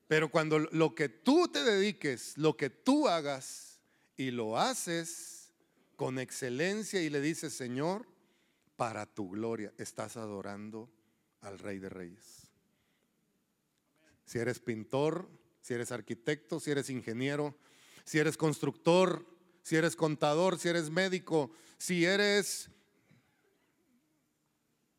Pero 0.08 0.30
cuando 0.30 0.58
lo 0.58 0.94
que 0.94 1.08
tú 1.08 1.48
te 1.48 1.62
dediques, 1.62 2.36
lo 2.36 2.56
que 2.56 2.68
tú 2.68 3.08
hagas 3.08 3.80
y 4.16 4.30
lo 4.30 4.58
haces 4.58 5.52
con 5.96 6.18
excelencia 6.18 7.00
y 7.00 7.08
le 7.08 7.20
dices, 7.20 7.54
Señor, 7.54 8.06
para 8.76 9.06
tu 9.06 9.30
gloria, 9.30 9.72
estás 9.78 10.16
adorando 10.16 10.90
al 11.40 11.58
Rey 11.58 11.78
de 11.78 11.88
Reyes. 11.88 12.41
Si 14.24 14.38
eres 14.38 14.60
pintor, 14.60 15.28
si 15.60 15.74
eres 15.74 15.92
arquitecto, 15.92 16.60
si 16.60 16.70
eres 16.70 16.90
ingeniero, 16.90 17.56
si 18.04 18.18
eres 18.18 18.36
constructor, 18.36 19.26
si 19.62 19.76
eres 19.76 19.96
contador, 19.96 20.58
si 20.58 20.68
eres 20.68 20.90
médico, 20.90 21.52
si 21.78 22.04
eres 22.04 22.70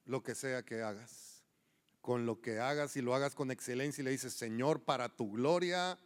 lo 0.05 0.21
que 0.23 0.35
sea 0.35 0.63
que 0.63 0.81
hagas 0.81 1.33
con 2.03 2.25
lo 2.25 2.41
que 2.41 2.59
hagas 2.59 2.97
y 2.97 3.01
lo 3.01 3.15
hagas 3.15 3.33
con 3.33 3.49
excelencia 3.49 4.01
y 4.01 4.05
le 4.05 4.11
dices, 4.11 4.33
Señor, 4.33 4.83
para 4.83 5.07
tu 5.07 5.31
gloria, 5.31 5.97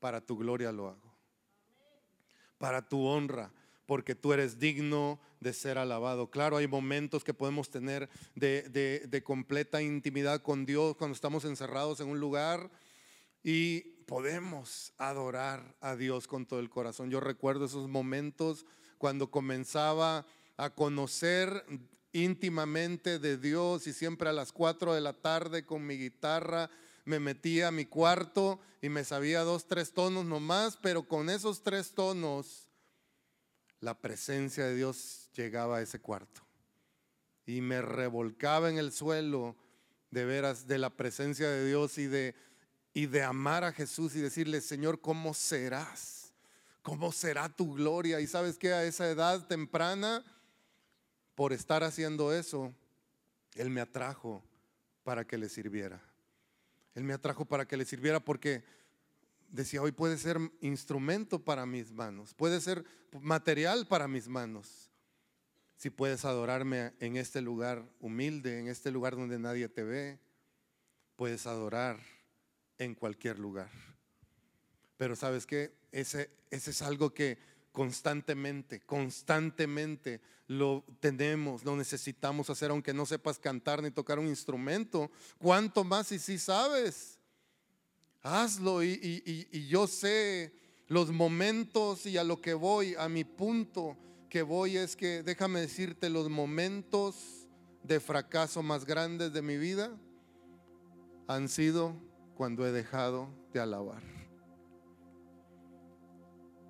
para 0.00 0.20
tu 0.20 0.36
gloria 0.36 0.70
lo 0.70 0.88
hago. 0.90 1.14
Para 2.58 2.86
tu 2.86 3.02
honra, 3.06 3.50
porque 3.86 4.14
tú 4.14 4.32
eres 4.32 4.58
digno 4.58 5.20
de 5.40 5.52
ser 5.52 5.78
alabado. 5.78 6.30
Claro, 6.30 6.56
hay 6.56 6.66
momentos 6.66 7.24
que 7.24 7.34
podemos 7.34 7.70
tener 7.70 8.08
de, 8.34 9.22
completa 9.24 9.82
intimidad 9.82 10.40
con 10.42 10.64
Dios 10.64 10.96
cuando 10.96 11.14
estamos 11.14 11.44
encerrados 11.44 12.00
en 12.00 12.08
un 12.08 12.20
lugar 12.20 12.70
y 13.42 13.80
podemos 14.06 14.92
adorar 14.98 15.76
a 15.80 15.96
Dios 15.96 16.26
con 16.26 16.46
todo 16.46 16.60
el 16.60 16.70
corazón. 16.70 17.10
Yo 17.10 17.20
recuerdo 17.20 17.64
esos 17.64 17.88
momentos 17.88 18.66
cuando 18.98 19.30
comenzaba 19.30 20.26
a 20.56 20.70
conocer 20.70 21.64
íntimamente 22.12 23.18
de 23.18 23.36
Dios 23.36 23.86
y 23.86 23.92
siempre 23.92 24.28
a 24.28 24.32
las 24.32 24.52
4 24.52 24.94
de 24.94 25.00
la 25.00 25.14
tarde 25.14 25.64
con 25.64 25.84
mi 25.86 25.96
guitarra 25.96 26.70
me 27.04 27.18
metía 27.18 27.68
a 27.68 27.72
mi 27.72 27.84
cuarto 27.84 28.60
y 28.80 28.88
me 28.88 29.02
sabía 29.02 29.40
dos, 29.40 29.66
tres 29.66 29.92
tonos 29.92 30.24
nomás, 30.24 30.78
pero 30.80 31.08
con 31.08 31.30
esos 31.30 31.62
tres 31.62 31.94
tonos 31.94 32.68
la 33.82 33.94
presencia 33.94 34.64
de 34.64 34.76
Dios 34.76 35.28
llegaba 35.34 35.78
a 35.78 35.82
ese 35.82 35.98
cuarto 35.98 36.40
y 37.44 37.60
me 37.60 37.82
revolcaba 37.82 38.70
en 38.70 38.78
el 38.78 38.92
suelo 38.92 39.56
de 40.12 40.24
veras 40.24 40.68
de 40.68 40.78
la 40.78 40.88
presencia 40.88 41.50
de 41.50 41.66
Dios 41.66 41.98
y 41.98 42.06
de, 42.06 42.36
y 42.94 43.06
de 43.06 43.24
amar 43.24 43.64
a 43.64 43.72
Jesús 43.72 44.14
y 44.14 44.20
decirle, 44.20 44.60
Señor, 44.60 45.00
¿cómo 45.00 45.34
serás? 45.34 46.32
¿Cómo 46.82 47.10
será 47.10 47.48
tu 47.48 47.74
gloria? 47.74 48.20
Y 48.20 48.28
sabes 48.28 48.56
que 48.56 48.72
a 48.72 48.84
esa 48.84 49.10
edad 49.10 49.48
temprana 49.48 50.24
por 51.34 51.52
estar 51.52 51.82
haciendo 51.82 52.32
eso, 52.32 52.72
Él 53.56 53.68
me 53.68 53.80
atrajo 53.80 54.44
para 55.02 55.26
que 55.26 55.36
le 55.36 55.48
sirviera. 55.48 56.00
Él 56.94 57.02
me 57.02 57.14
atrajo 57.14 57.46
para 57.46 57.66
que 57.66 57.76
le 57.76 57.84
sirviera 57.84 58.20
porque 58.20 58.62
decía, 59.52 59.82
hoy 59.82 59.92
puede 59.92 60.18
ser 60.18 60.38
instrumento 60.60 61.44
para 61.44 61.66
mis 61.66 61.92
manos, 61.92 62.34
puede 62.34 62.60
ser 62.60 62.84
material 63.20 63.86
para 63.86 64.08
mis 64.08 64.26
manos. 64.26 64.90
Si 65.76 65.90
puedes 65.90 66.24
adorarme 66.24 66.92
en 67.00 67.16
este 67.16 67.40
lugar 67.40 67.84
humilde, 68.00 68.60
en 68.60 68.68
este 68.68 68.90
lugar 68.90 69.16
donde 69.16 69.38
nadie 69.38 69.68
te 69.68 69.82
ve, 69.82 70.18
puedes 71.16 71.46
adorar 71.46 72.00
en 72.78 72.94
cualquier 72.94 73.38
lugar. 73.38 73.70
Pero 74.96 75.16
sabes 75.16 75.46
que 75.46 75.74
ese, 75.90 76.30
ese 76.50 76.70
es 76.70 76.82
algo 76.82 77.12
que 77.12 77.38
constantemente, 77.72 78.80
constantemente 78.80 80.20
lo 80.46 80.84
tenemos, 81.00 81.64
lo 81.64 81.76
necesitamos 81.76 82.48
hacer, 82.48 82.70
aunque 82.70 82.94
no 82.94 83.04
sepas 83.04 83.38
cantar 83.38 83.82
ni 83.82 83.90
tocar 83.90 84.18
un 84.18 84.28
instrumento. 84.28 85.10
¿Cuánto 85.38 85.82
más 85.82 86.08
si 86.08 86.18
sí 86.18 86.38
sabes? 86.38 87.18
Hazlo 88.22 88.82
y, 88.82 89.22
y 89.50 89.66
yo 89.66 89.86
sé 89.86 90.52
los 90.86 91.10
momentos 91.10 92.06
y 92.06 92.18
a 92.18 92.24
lo 92.24 92.40
que 92.40 92.54
voy, 92.54 92.94
a 92.98 93.08
mi 93.08 93.24
punto 93.24 93.96
que 94.28 94.42
voy 94.42 94.76
es 94.76 94.96
que, 94.96 95.22
déjame 95.22 95.60
decirte, 95.60 96.08
los 96.08 96.30
momentos 96.30 97.46
de 97.82 98.00
fracaso 98.00 98.62
más 98.62 98.84
grandes 98.84 99.32
de 99.32 99.42
mi 99.42 99.56
vida 99.56 99.90
han 101.26 101.48
sido 101.48 101.96
cuando 102.34 102.66
he 102.66 102.72
dejado 102.72 103.28
de 103.52 103.60
alabar 103.60 104.12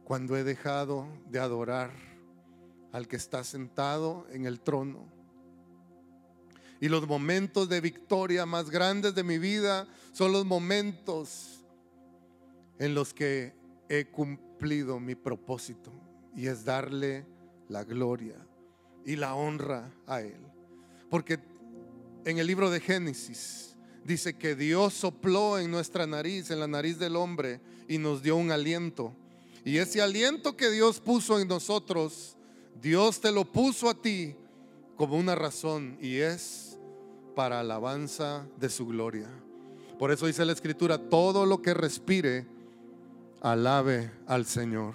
cuando 0.05 0.37
he 0.37 0.45
dejado 0.45 1.07
de 1.31 1.39
adorar 1.39 1.91
al 2.93 3.09
que 3.09 3.17
está 3.17 3.45
sentado 3.45 4.27
en 4.31 4.45
el 4.45 4.61
trono. 4.61 5.07
Y 6.83 6.91
los 6.91 7.09
momentos 7.09 7.71
de 7.71 7.81
victoria 7.81 8.45
más 8.45 8.69
grandes 8.69 9.15
de 9.15 9.23
mi 9.23 9.39
vida 9.39 9.89
son 10.13 10.33
los 10.33 10.45
momentos 10.45 11.65
en 12.79 12.95
los 12.95 13.15
que 13.15 13.55
he 13.89 14.05
cumplido 14.05 15.01
mi 15.01 15.15
propósito 15.15 15.91
y 16.37 16.49
es 16.49 16.67
darle 16.67 17.25
la 17.69 17.85
gloria 17.85 18.37
y 19.07 19.17
la 19.17 19.35
honra 19.35 19.91
a 20.07 20.21
Él. 20.21 20.41
Porque 21.09 21.39
en 22.27 22.37
el 22.37 22.47
libro 22.47 22.69
de 22.69 22.81
Génesis 22.81 23.77
dice 24.05 24.37
que 24.37 24.55
Dios 24.55 24.93
sopló 24.93 25.59
en 25.59 25.71
nuestra 25.71 26.07
nariz, 26.07 26.51
en 26.51 26.61
la 26.61 26.69
nariz 26.69 26.99
del 26.99 27.17
hombre, 27.17 27.61
y 27.89 27.97
nos 27.97 28.23
dio 28.23 28.37
un 28.37 28.51
aliento 28.51 29.17
y 29.65 29.79
ese 29.79 30.03
aliento 30.03 30.57
que 30.57 30.71
Dios 30.71 30.99
puso 31.01 31.39
en 31.39 31.47
nosotros, 31.47 32.37
Dios 32.81 33.21
te 33.21 33.31
lo 33.31 33.45
puso 33.45 33.89
a 33.89 33.95
ti 33.95 34.35
como 34.97 35.17
una 35.17 35.35
razón 35.35 35.97
y 36.01 36.17
es 36.17 36.72
para 37.35 37.61
alabanza 37.61 38.47
de 38.59 38.69
su 38.69 38.87
gloria. 38.87 39.29
Por 39.99 40.11
eso 40.11 40.27
dice 40.27 40.45
la 40.45 40.53
escritura, 40.53 40.99
todo 40.99 41.47
lo 41.47 41.63
que 41.63 41.75
respire, 41.75 42.47
alabe 43.41 44.11
al 44.27 44.47
Señor. 44.47 44.95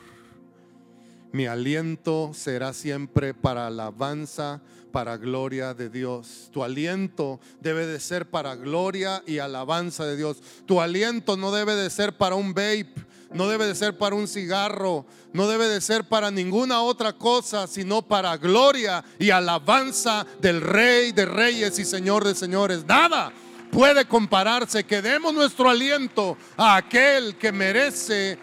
Mi 1.31 1.45
aliento 1.45 2.31
será 2.33 2.73
siempre 2.73 3.33
para 3.33 3.67
alabanza, 3.67 4.61
para 4.91 5.17
gloria 5.17 5.73
de 5.73 5.89
Dios. 5.89 6.49
Tu 6.51 6.63
aliento 6.63 7.39
debe 7.59 7.85
de 7.85 7.99
ser 7.99 8.29
para 8.29 8.55
gloria 8.55 9.21
y 9.27 9.39
alabanza 9.39 10.05
de 10.05 10.15
Dios. 10.15 10.41
Tu 10.65 10.81
aliento 10.81 11.37
no 11.37 11.51
debe 11.51 11.75
de 11.75 11.89
ser 11.89 12.17
para 12.17 12.35
un 12.35 12.53
vape 12.53 13.07
no 13.33 13.47
debe 13.47 13.65
de 13.65 13.75
ser 13.75 13.97
para 13.97 14.15
un 14.15 14.27
cigarro, 14.27 15.05
no 15.33 15.47
debe 15.47 15.67
de 15.67 15.81
ser 15.81 16.05
para 16.05 16.31
ninguna 16.31 16.81
otra 16.81 17.13
cosa, 17.13 17.67
sino 17.67 18.01
para 18.01 18.37
gloria 18.37 19.03
y 19.19 19.29
alabanza 19.29 20.25
del 20.39 20.61
Rey 20.61 21.11
de 21.11 21.25
Reyes 21.25 21.77
y 21.79 21.85
Señor 21.85 22.23
de 22.23 22.35
Señores. 22.35 22.85
Nada 22.85 23.33
puede 23.71 24.05
compararse. 24.05 24.83
Que 24.85 25.01
demos 25.01 25.33
nuestro 25.33 25.69
aliento 25.69 26.37
a 26.55 26.77
aquel 26.77 27.37
que 27.37 27.51
merece 27.51 28.37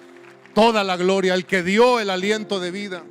toda 0.54 0.84
la 0.84 0.96
gloria, 0.96 1.34
el 1.34 1.46
que 1.46 1.62
dio 1.62 2.00
el 2.00 2.10
aliento 2.10 2.60
de 2.60 2.70
vida. 2.70 3.04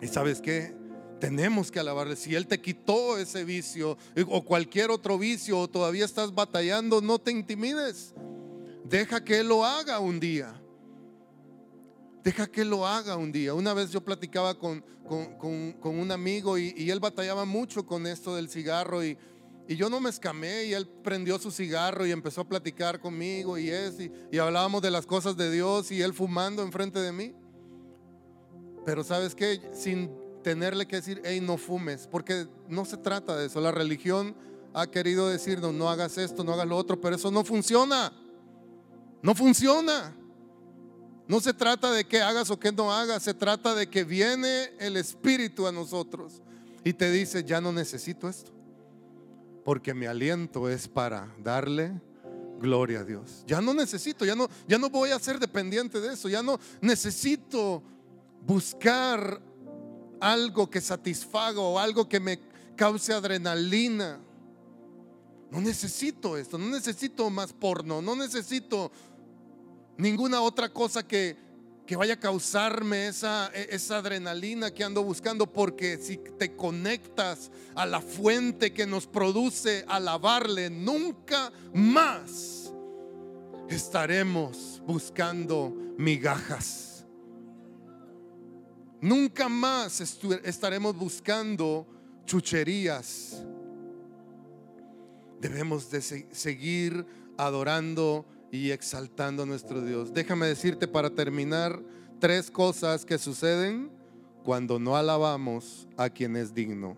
¿Y 0.00 0.06
sabes 0.06 0.40
qué? 0.40 0.76
Tenemos 1.20 1.72
que 1.72 1.80
alabarle. 1.80 2.14
Si 2.14 2.34
Él 2.34 2.46
te 2.46 2.60
quitó 2.60 3.18
ese 3.18 3.44
vicio 3.44 3.98
o 4.28 4.44
cualquier 4.44 4.90
otro 4.90 5.18
vicio 5.18 5.58
o 5.58 5.68
todavía 5.68 6.04
estás 6.04 6.32
batallando, 6.32 7.00
no 7.00 7.18
te 7.18 7.32
intimides. 7.32 8.14
Deja 8.88 9.22
que 9.22 9.40
Él 9.40 9.48
lo 9.48 9.64
haga 9.64 9.98
un 9.98 10.18
día. 10.18 10.54
Deja 12.22 12.46
que 12.46 12.62
Él 12.62 12.70
lo 12.70 12.86
haga 12.86 13.16
un 13.16 13.30
día. 13.30 13.54
Una 13.54 13.74
vez 13.74 13.90
yo 13.90 14.02
platicaba 14.02 14.58
con, 14.58 14.84
con, 15.08 15.78
un 15.82 16.10
amigo 16.10 16.58
y, 16.58 16.90
él 16.90 17.00
batallaba 17.00 17.44
mucho 17.44 17.84
con 17.86 18.06
esto 18.06 18.34
del 18.34 18.48
cigarro 18.48 19.04
y, 19.04 19.16
Y 19.66 19.76
yo 19.76 19.88
no 19.90 20.00
me 20.00 20.10
escamé 20.10 20.64
y 20.64 20.74
él 20.74 20.86
prendió 21.02 21.38
su 21.38 21.50
cigarro 21.50 22.06
y 22.06 22.12
empezó 22.12 22.42
a 22.42 22.48
platicar 22.48 23.00
conmigo 23.00 23.58
y 23.58 23.70
es, 23.70 24.00
y, 24.00 24.10
y 24.30 24.38
hablábamos 24.38 24.82
de 24.82 24.90
las 24.90 25.06
cosas 25.06 25.36
de 25.36 25.50
Dios 25.50 25.90
y 25.90 26.00
él 26.02 26.14
fumando 26.14 26.62
enfrente 26.62 26.98
de 26.98 27.12
mí. 27.12 27.34
Pero 28.84 29.04
sabes 29.04 29.34
qué, 29.34 29.60
sin 29.74 30.10
tenerle 30.42 30.86
que 30.86 30.96
decir, 30.96 31.20
hey, 31.24 31.40
no 31.42 31.58
fumes, 31.58 32.08
porque 32.10 32.46
no 32.68 32.84
se 32.86 32.96
trata 32.96 33.36
de 33.36 33.46
eso. 33.46 33.60
La 33.60 33.72
religión 33.72 34.34
ha 34.72 34.86
querido 34.86 35.28
decirnos, 35.28 35.74
no 35.74 35.90
hagas 35.90 36.16
esto, 36.16 36.44
no 36.44 36.54
hagas 36.54 36.66
lo 36.66 36.76
otro, 36.76 37.00
pero 37.00 37.16
eso 37.16 37.30
no 37.30 37.44
funciona. 37.44 38.12
No 39.22 39.34
funciona. 39.34 40.14
No 41.26 41.40
se 41.40 41.52
trata 41.52 41.92
de 41.92 42.06
que 42.06 42.22
hagas 42.22 42.50
o 42.50 42.58
que 42.58 42.72
no 42.72 42.90
hagas, 42.90 43.22
se 43.22 43.34
trata 43.34 43.74
de 43.74 43.90
que 43.90 44.02
viene 44.02 44.70
el 44.78 44.96
Espíritu 44.96 45.66
a 45.66 45.72
nosotros 45.72 46.40
y 46.84 46.94
te 46.94 47.10
dice, 47.10 47.44
ya 47.44 47.60
no 47.60 47.70
necesito 47.70 48.30
esto, 48.30 48.50
porque 49.62 49.92
mi 49.92 50.06
aliento 50.06 50.70
es 50.70 50.88
para 50.88 51.30
darle 51.38 52.00
gloria 52.58 53.00
a 53.00 53.04
Dios. 53.04 53.44
Ya 53.46 53.60
no 53.60 53.74
necesito, 53.74 54.24
ya 54.24 54.34
no, 54.34 54.48
ya 54.66 54.78
no 54.78 54.88
voy 54.88 55.10
a 55.10 55.18
ser 55.18 55.38
dependiente 55.38 56.00
de 56.00 56.14
eso, 56.14 56.30
ya 56.30 56.42
no 56.42 56.58
necesito 56.80 57.82
buscar 58.46 59.38
algo 60.20 60.70
que 60.70 60.80
satisfaga 60.80 61.60
o 61.60 61.78
algo 61.78 62.08
que 62.08 62.20
me 62.20 62.40
cause 62.74 63.12
adrenalina. 63.12 64.18
No 65.50 65.60
necesito 65.60 66.36
esto, 66.36 66.58
no 66.58 66.68
necesito 66.68 67.28
más 67.30 67.52
porno, 67.52 68.02
no 68.02 68.14
necesito 68.14 68.90
ninguna 69.98 70.40
otra 70.40 70.72
cosa 70.72 71.06
que, 71.06 71.36
que 71.86 71.96
vaya 71.96 72.14
a 72.14 72.20
causarme 72.20 73.08
esa, 73.08 73.50
e, 73.52 73.68
esa 73.74 73.98
adrenalina 73.98 74.70
que 74.70 74.84
ando 74.84 75.02
buscando, 75.02 75.52
porque 75.52 75.98
si 75.98 76.16
te 76.16 76.56
conectas 76.56 77.50
a 77.74 77.84
la 77.84 78.00
fuente 78.00 78.72
que 78.72 78.86
nos 78.86 79.06
produce 79.06 79.84
alabarle, 79.88 80.70
nunca 80.70 81.52
más 81.74 82.72
estaremos 83.68 84.80
buscando 84.86 85.74
migajas. 85.98 87.04
Nunca 89.00 89.48
más 89.48 90.00
estaremos 90.00 90.96
buscando 90.96 91.86
chucherías. 92.24 93.44
Debemos 95.40 95.88
de 95.90 96.02
seguir 96.02 97.06
adorando 97.36 98.26
y 98.50 98.70
exaltando 98.70 99.42
a 99.42 99.46
nuestro 99.46 99.82
Dios. 99.82 100.12
Déjame 100.12 100.46
decirte 100.46 100.88
para 100.88 101.10
terminar 101.10 101.80
tres 102.18 102.50
cosas 102.50 103.04
que 103.04 103.18
suceden 103.18 103.90
cuando 104.44 104.78
no 104.78 104.96
alabamos 104.96 105.86
a 105.96 106.08
quien 106.08 106.36
es 106.36 106.54
digno. 106.54 106.96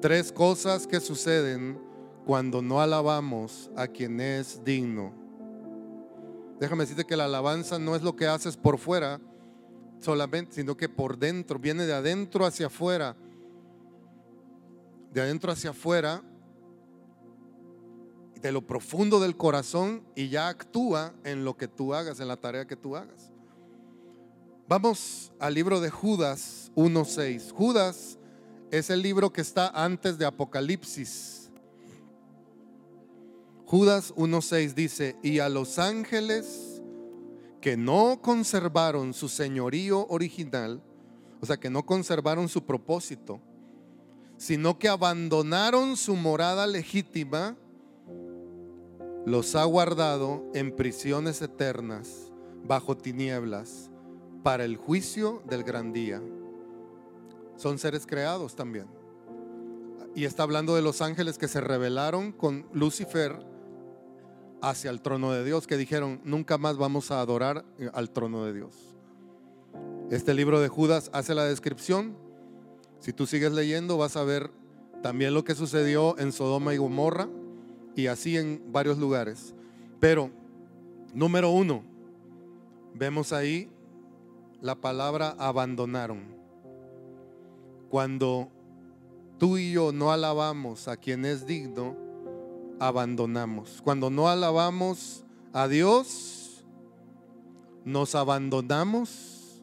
Tres 0.00 0.32
cosas 0.32 0.86
que 0.86 1.00
suceden 1.00 1.78
cuando 2.24 2.62
no 2.62 2.80
alabamos 2.80 3.70
a 3.76 3.86
quien 3.86 4.20
es 4.20 4.62
digno. 4.64 5.12
Déjame 6.60 6.84
decirte 6.84 7.04
que 7.04 7.16
la 7.16 7.26
alabanza 7.26 7.78
no 7.78 7.94
es 7.94 8.02
lo 8.02 8.16
que 8.16 8.26
haces 8.26 8.56
por 8.56 8.78
fuera 8.78 9.20
solamente, 10.00 10.54
sino 10.54 10.76
que 10.76 10.88
por 10.88 11.18
dentro, 11.18 11.58
viene 11.58 11.86
de 11.86 11.92
adentro 11.92 12.44
hacia 12.44 12.66
afuera. 12.66 13.16
De 15.12 15.20
adentro 15.20 15.52
hacia 15.52 15.70
afuera 15.70 16.22
de 18.42 18.52
lo 18.52 18.66
profundo 18.66 19.20
del 19.20 19.36
corazón 19.36 20.02
y 20.14 20.28
ya 20.28 20.48
actúa 20.48 21.14
en 21.24 21.44
lo 21.44 21.56
que 21.56 21.68
tú 21.68 21.94
hagas, 21.94 22.20
en 22.20 22.28
la 22.28 22.36
tarea 22.36 22.66
que 22.66 22.76
tú 22.76 22.96
hagas. 22.96 23.32
Vamos 24.68 25.32
al 25.38 25.54
libro 25.54 25.80
de 25.80 25.90
Judas 25.90 26.70
1.6. 26.74 27.52
Judas 27.52 28.18
es 28.70 28.90
el 28.90 29.02
libro 29.02 29.32
que 29.32 29.40
está 29.40 29.68
antes 29.68 30.18
de 30.18 30.26
Apocalipsis. 30.26 31.50
Judas 33.64 34.14
1.6 34.14 34.74
dice, 34.74 35.16
y 35.22 35.40
a 35.40 35.48
los 35.48 35.78
ángeles 35.78 36.82
que 37.60 37.76
no 37.76 38.20
conservaron 38.22 39.14
su 39.14 39.28
señorío 39.28 40.06
original, 40.08 40.82
o 41.40 41.46
sea, 41.46 41.58
que 41.58 41.70
no 41.70 41.84
conservaron 41.84 42.48
su 42.48 42.64
propósito, 42.64 43.40
sino 44.36 44.78
que 44.78 44.88
abandonaron 44.88 45.96
su 45.96 46.14
morada 46.14 46.66
legítima, 46.66 47.56
los 49.28 49.54
ha 49.56 49.64
guardado 49.64 50.42
en 50.54 50.74
prisiones 50.74 51.42
eternas, 51.42 52.32
bajo 52.64 52.96
tinieblas, 52.96 53.90
para 54.42 54.64
el 54.64 54.78
juicio 54.78 55.42
del 55.46 55.64
gran 55.64 55.92
día. 55.92 56.22
Son 57.56 57.78
seres 57.78 58.06
creados 58.06 58.56
también. 58.56 58.86
Y 60.14 60.24
está 60.24 60.44
hablando 60.44 60.74
de 60.74 60.80
los 60.80 61.02
ángeles 61.02 61.36
que 61.36 61.46
se 61.46 61.60
rebelaron 61.60 62.32
con 62.32 62.66
Lucifer 62.72 63.44
hacia 64.62 64.90
el 64.90 65.02
trono 65.02 65.30
de 65.32 65.44
Dios, 65.44 65.66
que 65.66 65.76
dijeron, 65.76 66.22
nunca 66.24 66.56
más 66.56 66.78
vamos 66.78 67.10
a 67.10 67.20
adorar 67.20 67.66
eh, 67.78 67.90
al 67.92 68.10
trono 68.10 68.46
de 68.46 68.54
Dios. 68.54 68.96
Este 70.10 70.32
libro 70.32 70.58
de 70.58 70.68
Judas 70.68 71.10
hace 71.12 71.34
la 71.34 71.44
descripción. 71.44 72.16
Si 72.98 73.12
tú 73.12 73.26
sigues 73.26 73.52
leyendo, 73.52 73.98
vas 73.98 74.16
a 74.16 74.24
ver 74.24 74.50
también 75.02 75.34
lo 75.34 75.44
que 75.44 75.54
sucedió 75.54 76.18
en 76.18 76.32
Sodoma 76.32 76.72
y 76.72 76.78
Gomorra 76.78 77.28
y 77.98 78.06
así 78.06 78.36
en 78.36 78.62
varios 78.70 78.96
lugares. 78.96 79.52
Pero, 79.98 80.30
número 81.12 81.50
uno, 81.50 81.82
vemos 82.94 83.32
ahí 83.32 83.68
la 84.60 84.76
palabra 84.76 85.34
abandonaron. 85.36 86.22
Cuando 87.90 88.50
tú 89.36 89.58
y 89.58 89.72
yo 89.72 89.90
no 89.90 90.12
alabamos 90.12 90.86
a 90.86 90.96
quien 90.96 91.24
es 91.24 91.44
digno, 91.44 91.96
abandonamos. 92.78 93.80
Cuando 93.82 94.10
no 94.10 94.28
alabamos 94.28 95.24
a 95.52 95.66
Dios, 95.66 96.64
nos 97.84 98.14
abandonamos, 98.14 99.60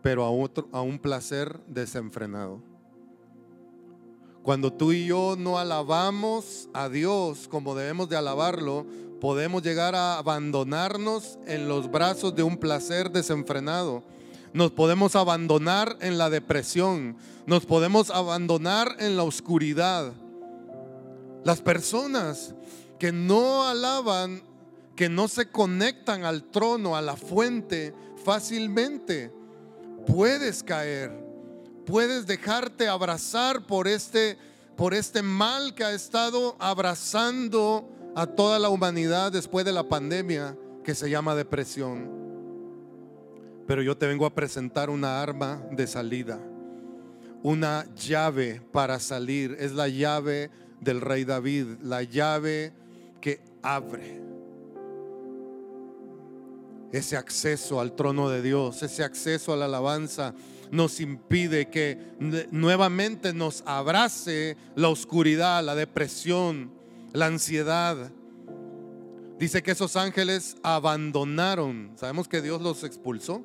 pero 0.00 0.24
a, 0.24 0.30
otro, 0.30 0.70
a 0.72 0.80
un 0.80 0.98
placer 0.98 1.60
desenfrenado. 1.66 2.62
Cuando 4.44 4.70
tú 4.70 4.92
y 4.92 5.06
yo 5.06 5.36
no 5.38 5.58
alabamos 5.58 6.68
a 6.74 6.90
Dios 6.90 7.48
como 7.48 7.74
debemos 7.74 8.10
de 8.10 8.18
alabarlo, 8.18 8.84
podemos 9.18 9.62
llegar 9.62 9.94
a 9.94 10.18
abandonarnos 10.18 11.38
en 11.46 11.66
los 11.66 11.90
brazos 11.90 12.36
de 12.36 12.42
un 12.42 12.58
placer 12.58 13.10
desenfrenado. 13.10 14.02
Nos 14.52 14.70
podemos 14.70 15.16
abandonar 15.16 15.96
en 16.02 16.18
la 16.18 16.28
depresión. 16.28 17.16
Nos 17.46 17.64
podemos 17.64 18.10
abandonar 18.10 18.96
en 18.98 19.16
la 19.16 19.22
oscuridad. 19.22 20.12
Las 21.42 21.62
personas 21.62 22.54
que 22.98 23.12
no 23.12 23.66
alaban, 23.66 24.42
que 24.94 25.08
no 25.08 25.26
se 25.26 25.48
conectan 25.48 26.26
al 26.26 26.44
trono, 26.50 26.96
a 26.96 27.00
la 27.00 27.16
fuente, 27.16 27.94
fácilmente 28.22 29.32
puedes 30.06 30.62
caer 30.62 31.23
puedes 31.86 32.26
dejarte 32.26 32.88
abrazar 32.88 33.66
por 33.66 33.88
este, 33.88 34.36
por 34.76 34.94
este 34.94 35.22
mal 35.22 35.74
que 35.74 35.84
ha 35.84 35.92
estado 35.92 36.56
abrazando 36.58 37.88
a 38.14 38.26
toda 38.26 38.58
la 38.58 38.68
humanidad 38.68 39.32
después 39.32 39.64
de 39.64 39.72
la 39.72 39.88
pandemia 39.88 40.56
que 40.84 40.94
se 40.94 41.10
llama 41.10 41.34
depresión. 41.34 42.10
Pero 43.66 43.82
yo 43.82 43.96
te 43.96 44.06
vengo 44.06 44.26
a 44.26 44.34
presentar 44.34 44.90
una 44.90 45.22
arma 45.22 45.62
de 45.70 45.86
salida, 45.86 46.38
una 47.42 47.86
llave 47.94 48.60
para 48.72 48.98
salir. 49.00 49.56
Es 49.58 49.72
la 49.72 49.88
llave 49.88 50.50
del 50.80 51.00
rey 51.00 51.24
David, 51.24 51.78
la 51.82 52.02
llave 52.02 52.72
que 53.20 53.40
abre 53.62 54.22
ese 56.92 57.16
acceso 57.16 57.80
al 57.80 57.96
trono 57.96 58.28
de 58.28 58.40
Dios, 58.42 58.82
ese 58.82 59.02
acceso 59.02 59.52
a 59.52 59.56
la 59.56 59.64
alabanza 59.64 60.34
nos 60.74 60.98
impide 60.98 61.70
que 61.70 61.96
nuevamente 62.50 63.32
nos 63.32 63.62
abrace 63.64 64.56
la 64.74 64.88
oscuridad, 64.88 65.62
la 65.62 65.76
depresión, 65.76 66.72
la 67.12 67.26
ansiedad. 67.26 68.10
Dice 69.38 69.62
que 69.62 69.70
esos 69.70 69.94
ángeles 69.94 70.56
abandonaron. 70.64 71.92
Sabemos 71.94 72.26
que 72.26 72.42
Dios 72.42 72.60
los 72.60 72.82
expulsó, 72.82 73.44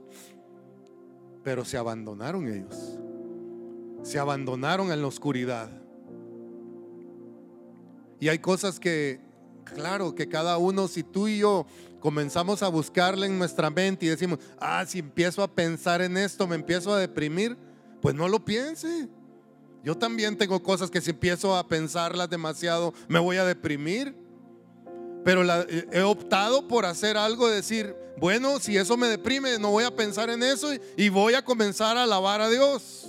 pero 1.43 1.63
se 1.65 1.77
abandonaron 1.77 2.47
ellos. 2.47 2.97
Se 4.01 4.17
abandonaron 4.17 4.91
en 4.91 4.99
la 4.99 5.07
oscuridad. 5.07 5.69
Y 8.19 8.29
hay 8.29 8.39
cosas 8.39 8.79
que, 8.79 9.19
claro, 9.75 10.15
que 10.15 10.27
cada 10.27 10.57
uno, 10.57 10.87
si 10.87 11.03
tú 11.03 11.27
y 11.27 11.37
yo 11.37 11.67
comenzamos 11.99 12.63
a 12.63 12.67
buscarle 12.67 13.27
en 13.27 13.37
nuestra 13.37 13.69
mente 13.69 14.05
y 14.05 14.09
decimos, 14.09 14.39
ah, 14.59 14.85
si 14.87 14.99
empiezo 14.99 15.43
a 15.43 15.47
pensar 15.47 16.01
en 16.01 16.17
esto, 16.17 16.47
me 16.47 16.55
empiezo 16.55 16.93
a 16.93 16.99
deprimir, 16.99 17.57
pues 18.01 18.15
no 18.15 18.27
lo 18.27 18.43
piense. 18.43 19.07
Yo 19.83 19.95
también 19.95 20.37
tengo 20.37 20.61
cosas 20.61 20.89
que 20.91 21.01
si 21.01 21.11
empiezo 21.11 21.55
a 21.55 21.67
pensarlas 21.67 22.29
demasiado, 22.29 22.93
me 23.07 23.19
voy 23.19 23.37
a 23.37 23.45
deprimir. 23.45 24.15
Pero 25.23 25.43
he 25.91 26.01
optado 26.01 26.67
por 26.67 26.85
hacer 26.85 27.17
algo, 27.17 27.49
decir, 27.49 27.95
bueno, 28.17 28.59
si 28.59 28.77
eso 28.77 28.97
me 28.97 29.07
deprime, 29.07 29.59
no 29.59 29.71
voy 29.71 29.83
a 29.83 29.95
pensar 29.95 30.29
en 30.29 30.43
eso 30.43 30.69
y 30.95 31.09
voy 31.09 31.33
a 31.33 31.43
comenzar 31.43 31.97
a 31.97 32.03
alabar 32.03 32.41
a 32.41 32.49
Dios. 32.49 33.08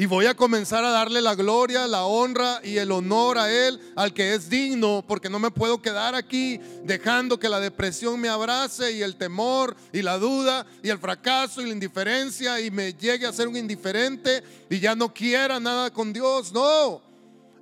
Y 0.00 0.06
voy 0.06 0.26
a 0.26 0.36
comenzar 0.36 0.84
a 0.84 0.90
darle 0.90 1.20
la 1.20 1.34
gloria, 1.34 1.88
la 1.88 2.04
honra 2.04 2.60
y 2.62 2.76
el 2.76 2.92
honor 2.92 3.36
a 3.36 3.52
Él, 3.52 3.80
al 3.96 4.14
que 4.14 4.32
es 4.32 4.48
digno, 4.48 5.04
porque 5.04 5.28
no 5.28 5.40
me 5.40 5.50
puedo 5.50 5.82
quedar 5.82 6.14
aquí 6.14 6.60
dejando 6.84 7.40
que 7.40 7.48
la 7.48 7.58
depresión 7.58 8.20
me 8.20 8.28
abrace 8.28 8.92
y 8.92 9.02
el 9.02 9.16
temor 9.16 9.74
y 9.92 10.02
la 10.02 10.18
duda 10.18 10.64
y 10.84 10.90
el 10.90 11.00
fracaso 11.00 11.60
y 11.60 11.66
la 11.66 11.72
indiferencia 11.72 12.60
y 12.60 12.70
me 12.70 12.92
llegue 12.92 13.26
a 13.26 13.32
ser 13.32 13.48
un 13.48 13.56
indiferente 13.56 14.44
y 14.70 14.78
ya 14.78 14.94
no 14.94 15.12
quiera 15.12 15.58
nada 15.58 15.90
con 15.90 16.12
Dios. 16.12 16.52
No, 16.52 17.02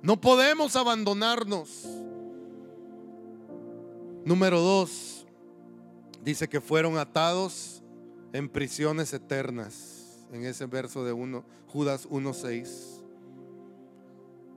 no 0.03 0.21
podemos 0.21 0.75
abandonarnos. 0.75 1.87
Número 4.25 4.59
dos, 4.59 5.25
dice 6.23 6.47
que 6.47 6.61
fueron 6.61 6.99
atados 6.99 7.81
en 8.31 8.47
prisiones 8.47 9.11
eternas 9.11 9.96
en 10.31 10.45
ese 10.45 10.65
verso 10.65 11.03
de 11.03 11.13
uno, 11.13 11.43
Judas 11.67 12.07
1.6. 12.09 12.97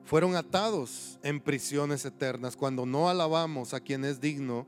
Fueron 0.04 0.34
atados 0.34 1.18
en 1.22 1.40
prisiones 1.40 2.04
eternas. 2.04 2.56
Cuando 2.56 2.84
no 2.84 3.08
alabamos 3.08 3.74
a 3.74 3.80
quien 3.80 4.04
es 4.04 4.20
digno, 4.20 4.66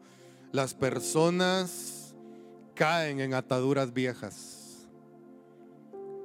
las 0.53 0.75
personas 0.75 2.15
caen 2.75 3.21
en 3.21 3.35
ataduras 3.35 3.93
viejas. 3.93 4.87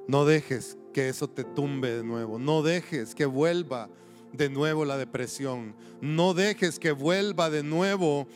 No 0.06 0.24
dejes 0.24 0.78
que 0.92 1.08
eso 1.08 1.28
te 1.28 1.44
tumbe 1.44 1.90
de 1.90 2.04
nuevo. 2.04 2.38
No 2.38 2.62
dejes 2.62 3.14
que 3.14 3.26
vuelva 3.26 3.88
de 4.32 4.48
nuevo 4.48 4.84
la 4.84 4.96
depresión. 4.96 5.74
No 6.00 6.34
dejes 6.34 6.78
que 6.78 6.92
vuelva 6.92 7.50
de 7.50 7.62
nuevo 7.62 8.26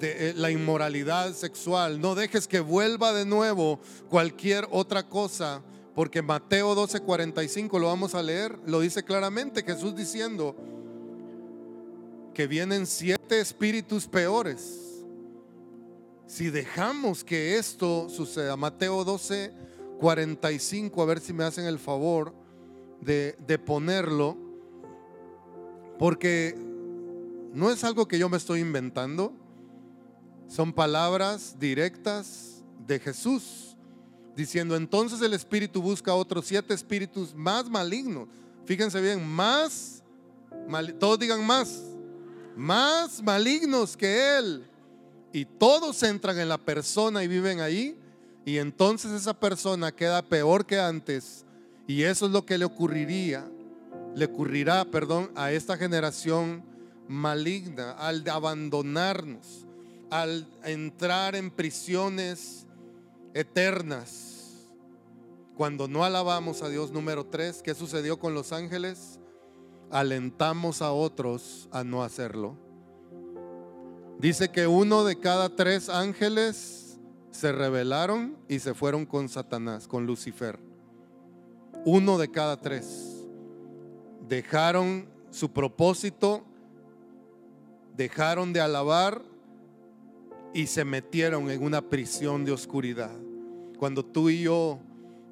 eh, 0.00 0.32
la 0.36 0.50
inmoralidad 0.50 1.34
sexual. 1.34 2.00
No 2.00 2.14
dejes 2.14 2.48
que 2.48 2.60
vuelva 2.60 3.12
de 3.12 3.26
nuevo 3.26 3.80
cualquier 4.08 4.66
otra 4.70 5.08
cosa 5.08 5.62
porque 5.94 6.22
Mateo 6.22 6.74
12:45 6.74 7.78
lo 7.78 7.88
vamos 7.88 8.14
a 8.14 8.22
leer, 8.22 8.58
lo 8.66 8.80
dice 8.80 9.02
claramente 9.02 9.62
Jesús 9.62 9.94
diciendo 9.94 10.56
que 12.32 12.46
vienen 12.46 12.86
siete 12.86 13.40
espíritus 13.40 14.06
peores. 14.06 15.04
Si 16.26 16.48
dejamos 16.48 17.24
que 17.24 17.58
esto 17.58 18.08
suceda, 18.08 18.56
Mateo 18.56 19.04
12:45, 19.04 21.02
a 21.02 21.04
ver 21.04 21.20
si 21.20 21.34
me 21.34 21.44
hacen 21.44 21.66
el 21.66 21.78
favor 21.78 22.32
de, 23.02 23.36
de 23.46 23.58
ponerlo, 23.58 24.38
porque 25.98 26.56
no 27.52 27.70
es 27.70 27.84
algo 27.84 28.08
que 28.08 28.18
yo 28.18 28.30
me 28.30 28.38
estoy 28.38 28.60
inventando, 28.60 29.34
son 30.48 30.72
palabras 30.72 31.58
directas 31.58 32.64
de 32.86 32.98
Jesús 32.98 33.71
diciendo, 34.36 34.76
entonces 34.76 35.20
el 35.20 35.34
espíritu 35.34 35.82
busca 35.82 36.14
otros 36.14 36.46
siete 36.46 36.74
espíritus 36.74 37.34
más 37.34 37.68
malignos. 37.68 38.28
Fíjense 38.64 39.00
bien, 39.00 39.26
más, 39.26 40.02
todos 40.98 41.18
digan 41.18 41.44
más, 41.44 41.82
más 42.56 43.22
malignos 43.22 43.96
que 43.96 44.38
él. 44.38 44.66
Y 45.32 45.44
todos 45.44 46.02
entran 46.02 46.38
en 46.38 46.48
la 46.48 46.58
persona 46.58 47.24
y 47.24 47.28
viven 47.28 47.60
ahí. 47.60 47.96
Y 48.44 48.58
entonces 48.58 49.12
esa 49.12 49.38
persona 49.38 49.92
queda 49.92 50.22
peor 50.22 50.66
que 50.66 50.78
antes. 50.78 51.44
Y 51.86 52.02
eso 52.02 52.26
es 52.26 52.32
lo 52.32 52.44
que 52.44 52.58
le 52.58 52.64
ocurriría, 52.64 53.48
le 54.14 54.26
ocurrirá, 54.26 54.84
perdón, 54.84 55.30
a 55.34 55.52
esta 55.52 55.76
generación 55.76 56.62
maligna 57.08 57.92
al 57.92 58.26
abandonarnos, 58.28 59.66
al 60.10 60.46
entrar 60.64 61.34
en 61.34 61.50
prisiones 61.50 62.66
eternas. 63.34 64.68
Cuando 65.56 65.88
no 65.88 66.04
alabamos 66.04 66.62
a 66.62 66.68
Dios, 66.68 66.92
número 66.92 67.26
tres, 67.26 67.62
¿qué 67.62 67.74
sucedió 67.74 68.18
con 68.18 68.34
los 68.34 68.52
ángeles? 68.52 69.20
Alentamos 69.90 70.82
a 70.82 70.92
otros 70.92 71.68
a 71.70 71.84
no 71.84 72.02
hacerlo. 72.02 72.56
Dice 74.18 74.50
que 74.50 74.66
uno 74.66 75.04
de 75.04 75.18
cada 75.18 75.54
tres 75.54 75.88
ángeles 75.88 76.98
se 77.30 77.52
rebelaron 77.52 78.36
y 78.48 78.60
se 78.60 78.74
fueron 78.74 79.04
con 79.04 79.28
Satanás, 79.28 79.88
con 79.88 80.06
Lucifer. 80.06 80.58
Uno 81.84 82.18
de 82.18 82.30
cada 82.30 82.60
tres. 82.60 83.26
Dejaron 84.28 85.08
su 85.30 85.52
propósito, 85.52 86.44
dejaron 87.96 88.52
de 88.52 88.60
alabar 88.60 89.22
y 90.54 90.66
se 90.66 90.84
metieron 90.84 91.50
en 91.50 91.62
una 91.62 91.82
prisión 91.82 92.44
de 92.44 92.52
oscuridad. 92.52 93.16
Cuando 93.78 94.04
tú 94.04 94.28
y 94.28 94.42
yo 94.42 94.78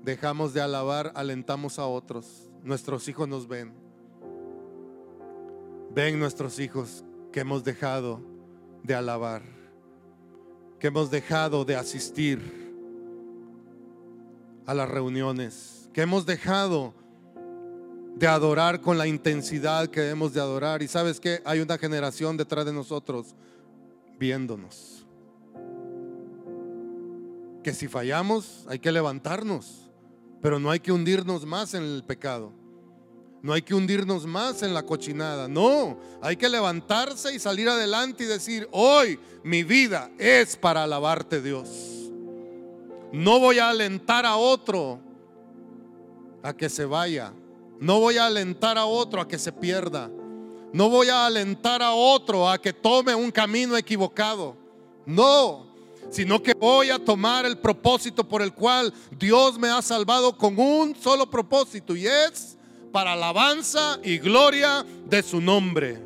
dejamos 0.03 0.55
de 0.55 0.61
alabar, 0.61 1.13
alentamos 1.15 1.79
a 1.79 1.87
otros. 1.87 2.49
Nuestros 2.63 3.07
hijos 3.09 3.29
nos 3.29 3.47
ven. 3.47 3.73
Ven 5.95 6.19
nuestros 6.19 6.59
hijos 6.59 7.05
que 7.33 7.41
hemos 7.41 7.65
dejado 7.65 8.21
de 8.83 8.95
alabar, 8.95 9.43
que 10.79 10.87
hemos 10.87 11.11
dejado 11.11 11.65
de 11.65 11.77
asistir 11.77 12.41
a 14.67 14.75
las 14.75 14.89
reuniones, 14.89 15.91
que 15.93 16.03
hemos 16.03 16.25
dejado 16.25 16.95
de 18.17 18.27
adorar 18.27 18.81
con 18.81 18.99
la 18.99 19.07
intensidad 19.07 19.89
que 19.89 20.01
debemos 20.01 20.33
de 20.33 20.41
adorar. 20.41 20.83
Y 20.83 20.89
sabes 20.89 21.21
que 21.21 21.43
hay 21.45 21.61
una 21.61 21.77
generación 21.77 22.37
detrás 22.37 22.65
de 22.65 22.73
nosotros 22.73 23.35
viéndonos 24.19 25.00
que 27.63 27.75
si 27.75 27.89
fallamos 27.89 28.65
hay 28.69 28.79
que 28.79 28.93
levantarnos, 28.93 29.91
pero 30.41 30.59
no 30.59 30.71
hay 30.71 30.81
que 30.81 30.93
hundirnos 30.93 31.45
más 31.45 31.75
en 31.75 31.83
el 31.83 32.05
pecado. 32.05 32.53
No 33.43 33.55
hay 33.55 33.63
que 33.63 33.75
hundirnos 33.75 34.27
más 34.27 34.63
en 34.63 34.75
la 34.75 34.83
cochinada. 34.83 35.49
No, 35.49 35.99
hay 36.21 36.37
que 36.37 36.49
levantarse 36.49 37.35
y 37.35 37.39
salir 37.39 37.69
adelante 37.69 38.25
y 38.25 38.27
decir, 38.27 38.69
hoy 38.71 39.19
mi 39.43 39.63
vida 39.63 40.11
es 40.19 40.57
para 40.57 40.85
alabarte 40.85 41.41
Dios. 41.41 41.69
No 43.13 43.41
voy 43.41 43.59
a 43.59 43.71
alentar 43.71 44.27
a 44.27 44.37
otro 44.37 45.01
a 46.43 46.53
que 46.53 46.69
se 46.69 46.85
vaya. 46.85 47.33
No 47.81 47.99
voy 47.99 48.19
a 48.19 48.27
alentar 48.27 48.77
a 48.77 48.85
otro 48.85 49.23
a 49.23 49.29
que 49.29 49.39
se 49.39 49.53
pierda. 49.53 50.11
No 50.73 50.89
voy 50.91 51.09
a 51.09 51.27
alentar 51.27 51.83
a 51.83 51.93
otro 51.93 52.49
a 52.49 52.59
que 52.59 52.73
tome 52.73 53.15
un 53.15 53.31
camino 53.31 53.77
equivocado. 53.77 54.55
No, 55.07 55.70
sino 56.11 56.43
que 56.43 56.55
voy 56.55 56.91
a 56.91 56.99
tomar 56.99 57.47
el 57.47 57.57
propósito 57.57 58.29
por 58.29 58.43
el 58.43 58.53
cual 58.53 58.93
Dios 59.19 59.59
me 59.59 59.69
ha 59.69 59.81
salvado 59.81 60.37
con 60.37 60.59
un 60.59 60.95
solo 60.97 61.31
propósito 61.31 61.97
y 61.97 62.07
es 62.07 62.57
para 62.93 63.13
alabanza 63.13 63.99
y 64.03 64.19
gloria 64.19 64.85
de 65.07 65.23
su 65.23 65.41
nombre. 65.41 65.99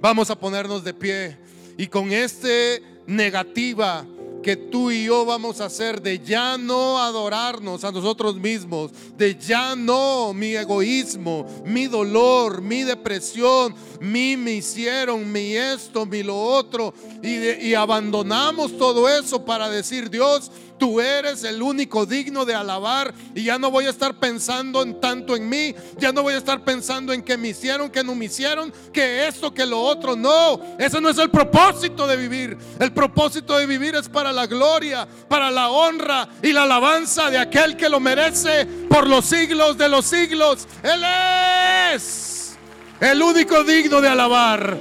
Vamos 0.00 0.30
a 0.30 0.38
ponernos 0.38 0.84
de 0.84 0.94
pie 0.94 1.36
y 1.76 1.88
con 1.88 2.12
este 2.12 2.82
negativa 3.06 4.06
que 4.42 4.56
tú 4.56 4.90
y 4.90 5.04
yo 5.04 5.24
vamos 5.24 5.60
a 5.60 5.66
hacer 5.66 6.00
de 6.00 6.18
ya 6.18 6.56
no 6.56 6.98
adorarnos 6.98 7.84
a 7.84 7.92
nosotros 7.92 8.36
mismos, 8.36 8.90
de 9.16 9.36
ya 9.36 9.76
no 9.76 10.32
mi 10.32 10.54
egoísmo, 10.54 11.46
mi 11.64 11.86
dolor, 11.86 12.62
mi 12.62 12.82
depresión, 12.82 13.74
mi 14.00 14.36
me 14.36 14.52
hicieron, 14.52 15.30
mi 15.30 15.54
esto, 15.54 16.06
mi 16.06 16.22
lo 16.22 16.40
otro, 16.40 16.94
y, 17.22 17.68
y 17.68 17.74
abandonamos 17.74 18.76
todo 18.78 19.08
eso 19.08 19.44
para 19.44 19.68
decir, 19.68 20.10
Dios, 20.10 20.50
Tú 20.80 20.98
eres 20.98 21.44
el 21.44 21.60
único 21.60 22.06
digno 22.06 22.46
de 22.46 22.54
alabar 22.54 23.12
y 23.34 23.44
ya 23.44 23.58
no 23.58 23.70
voy 23.70 23.84
a 23.84 23.90
estar 23.90 24.14
pensando 24.14 24.82
en 24.82 24.98
tanto 24.98 25.36
en 25.36 25.46
mí, 25.46 25.74
ya 25.98 26.10
no 26.10 26.22
voy 26.22 26.32
a 26.32 26.38
estar 26.38 26.64
pensando 26.64 27.12
en 27.12 27.20
que 27.20 27.36
me 27.36 27.48
hicieron, 27.48 27.90
que 27.90 28.02
no 28.02 28.14
me 28.14 28.24
hicieron, 28.24 28.72
que 28.90 29.28
esto, 29.28 29.52
que 29.52 29.66
lo 29.66 29.78
otro. 29.78 30.16
No, 30.16 30.58
ese 30.78 30.98
no 30.98 31.10
es 31.10 31.18
el 31.18 31.28
propósito 31.28 32.06
de 32.06 32.16
vivir. 32.16 32.56
El 32.78 32.94
propósito 32.94 33.58
de 33.58 33.66
vivir 33.66 33.94
es 33.94 34.08
para 34.08 34.32
la 34.32 34.46
gloria, 34.46 35.06
para 35.28 35.50
la 35.50 35.68
honra 35.68 36.26
y 36.42 36.50
la 36.50 36.62
alabanza 36.62 37.28
de 37.28 37.36
aquel 37.36 37.76
que 37.76 37.90
lo 37.90 38.00
merece 38.00 38.64
por 38.88 39.06
los 39.06 39.26
siglos 39.26 39.76
de 39.76 39.86
los 39.86 40.06
siglos. 40.06 40.66
Él 40.82 41.04
es 41.94 42.56
el 43.00 43.20
único 43.20 43.62
digno 43.64 44.00
de 44.00 44.08
alabar. 44.08 44.78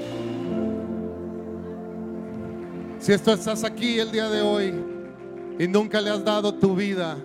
Si 3.01 3.11
esto 3.11 3.33
estás 3.33 3.65
aquí 3.65 3.99
el 3.99 4.13
día 4.13 4.29
de 4.29 4.41
hoy 4.41 4.88
y 5.59 5.67
nunca 5.67 5.99
le 5.99 6.09
has 6.09 6.23
dado 6.23 6.53
tu 6.53 6.73
vida 6.73 7.17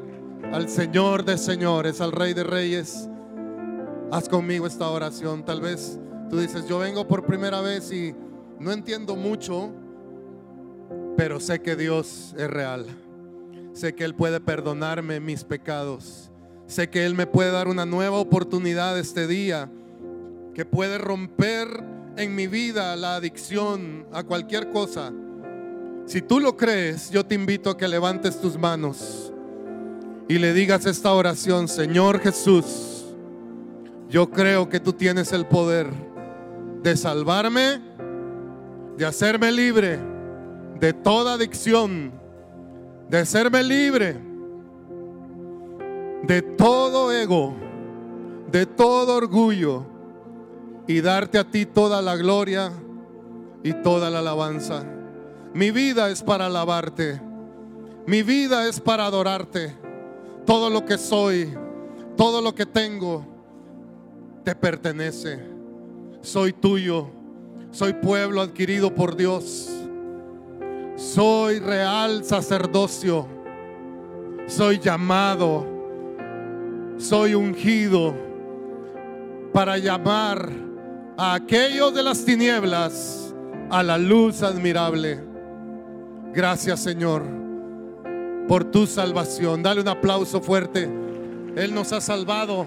al 0.52 0.68
Señor 0.68 1.24
de 1.24 1.38
señores, 1.38 2.00
al 2.00 2.10
Rey 2.10 2.34
de 2.34 2.42
reyes, 2.42 3.08
haz 4.10 4.28
conmigo 4.28 4.66
esta 4.66 4.90
oración. 4.90 5.44
Tal 5.44 5.60
vez 5.60 6.00
tú 6.28 6.40
dices, 6.40 6.66
yo 6.66 6.80
vengo 6.80 7.06
por 7.06 7.24
primera 7.24 7.60
vez 7.60 7.92
y 7.92 8.12
no 8.58 8.72
entiendo 8.72 9.14
mucho, 9.14 9.70
pero 11.16 11.38
sé 11.38 11.62
que 11.62 11.76
Dios 11.76 12.34
es 12.36 12.50
real. 12.50 12.86
Sé 13.72 13.94
que 13.94 14.04
Él 14.04 14.16
puede 14.16 14.40
perdonarme 14.40 15.20
mis 15.20 15.44
pecados. 15.44 16.32
Sé 16.66 16.90
que 16.90 17.06
Él 17.06 17.14
me 17.14 17.28
puede 17.28 17.52
dar 17.52 17.68
una 17.68 17.86
nueva 17.86 18.18
oportunidad 18.18 18.98
este 18.98 19.28
día, 19.28 19.70
que 20.54 20.64
puede 20.64 20.98
romper 20.98 21.68
en 22.16 22.34
mi 22.34 22.48
vida 22.48 22.96
la 22.96 23.14
adicción 23.14 24.06
a 24.12 24.24
cualquier 24.24 24.70
cosa 24.72 25.12
si 26.06 26.22
tú 26.22 26.40
lo 26.40 26.56
crees, 26.56 27.10
yo 27.10 27.24
te 27.24 27.34
invito 27.34 27.70
a 27.70 27.76
que 27.76 27.88
levantes 27.88 28.40
tus 28.40 28.58
manos 28.58 29.32
y 30.28 30.38
le 30.38 30.52
digas 30.52 30.86
esta 30.86 31.12
oración, 31.12 31.68
Señor 31.68 32.20
Jesús, 32.20 32.90
Yo 34.08 34.30
creo 34.30 34.68
que 34.68 34.78
tú 34.78 34.92
tienes 34.92 35.32
el 35.32 35.44
poder 35.46 35.88
de 36.82 36.96
salvarme, 36.96 37.80
de 38.96 39.06
hacerme 39.06 39.50
libre 39.50 39.98
de 40.78 40.92
toda 40.92 41.34
adicción, 41.34 42.12
de 43.08 43.18
hacerme 43.18 43.62
libre 43.64 44.34
de 46.26 46.40
todo 46.40 47.12
ego, 47.12 47.54
de 48.50 48.64
todo 48.64 49.16
orgullo 49.16 49.84
y 50.86 51.00
darte 51.00 51.38
a 51.38 51.44
ti 51.44 51.66
toda 51.66 52.00
la 52.00 52.16
gloria 52.16 52.72
y 53.62 53.72
toda 53.74 54.10
la 54.10 54.20
alabanza. 54.20 54.84
Mi 55.54 55.70
vida 55.70 56.10
es 56.10 56.20
para 56.20 56.46
alabarte. 56.46 57.20
Mi 58.08 58.24
vida 58.24 58.68
es 58.68 58.80
para 58.80 59.06
adorarte. 59.06 59.72
Todo 60.44 60.68
lo 60.68 60.84
que 60.84 60.98
soy, 60.98 61.54
todo 62.16 62.42
lo 62.42 62.56
que 62.56 62.66
tengo, 62.66 63.24
te 64.42 64.56
pertenece. 64.56 65.38
Soy 66.22 66.52
tuyo. 66.52 67.08
Soy 67.70 67.92
pueblo 67.92 68.40
adquirido 68.40 68.92
por 68.92 69.16
Dios. 69.16 69.70
Soy 70.96 71.60
real 71.60 72.24
sacerdocio. 72.24 73.28
Soy 74.48 74.80
llamado. 74.80 75.64
Soy 76.98 77.36
ungido 77.36 78.12
para 79.52 79.78
llamar 79.78 80.50
a 81.16 81.34
aquellos 81.34 81.94
de 81.94 82.02
las 82.02 82.24
tinieblas 82.24 83.32
a 83.70 83.84
la 83.84 83.98
luz 83.98 84.42
admirable. 84.42 85.33
Gracias 86.34 86.80
Señor 86.80 87.22
por 88.48 88.64
tu 88.64 88.86
salvación. 88.86 89.62
Dale 89.62 89.80
un 89.80 89.88
aplauso 89.88 90.40
fuerte. 90.40 90.88
Él 91.56 91.74
nos 91.74 91.92
ha 91.92 92.00
salvado 92.00 92.66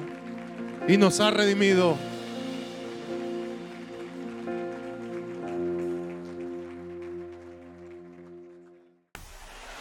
y 0.88 0.97
nos 0.97 1.20
ha 1.20 1.32
redimido. 1.32 1.97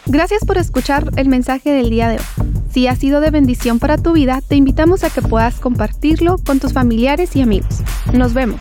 Gracias 0.05 0.45
por 0.45 0.57
escuchar 0.57 1.11
el 1.17 1.27
mensaje 1.27 1.71
del 1.71 1.89
día 1.89 2.09
de 2.09 2.17
hoy. 2.17 2.47
Si 2.71 2.87
ha 2.87 2.95
sido 2.95 3.19
de 3.19 3.31
bendición 3.31 3.79
para 3.79 3.97
tu 3.97 4.13
vida, 4.13 4.41
te 4.47 4.55
invitamos 4.55 5.03
a 5.03 5.09
que 5.09 5.21
puedas 5.21 5.59
compartirlo 5.59 6.37
con 6.45 6.59
tus 6.59 6.73
familiares 6.73 7.35
y 7.35 7.41
amigos. 7.41 7.81
Nos 8.13 8.33
vemos. 8.33 8.59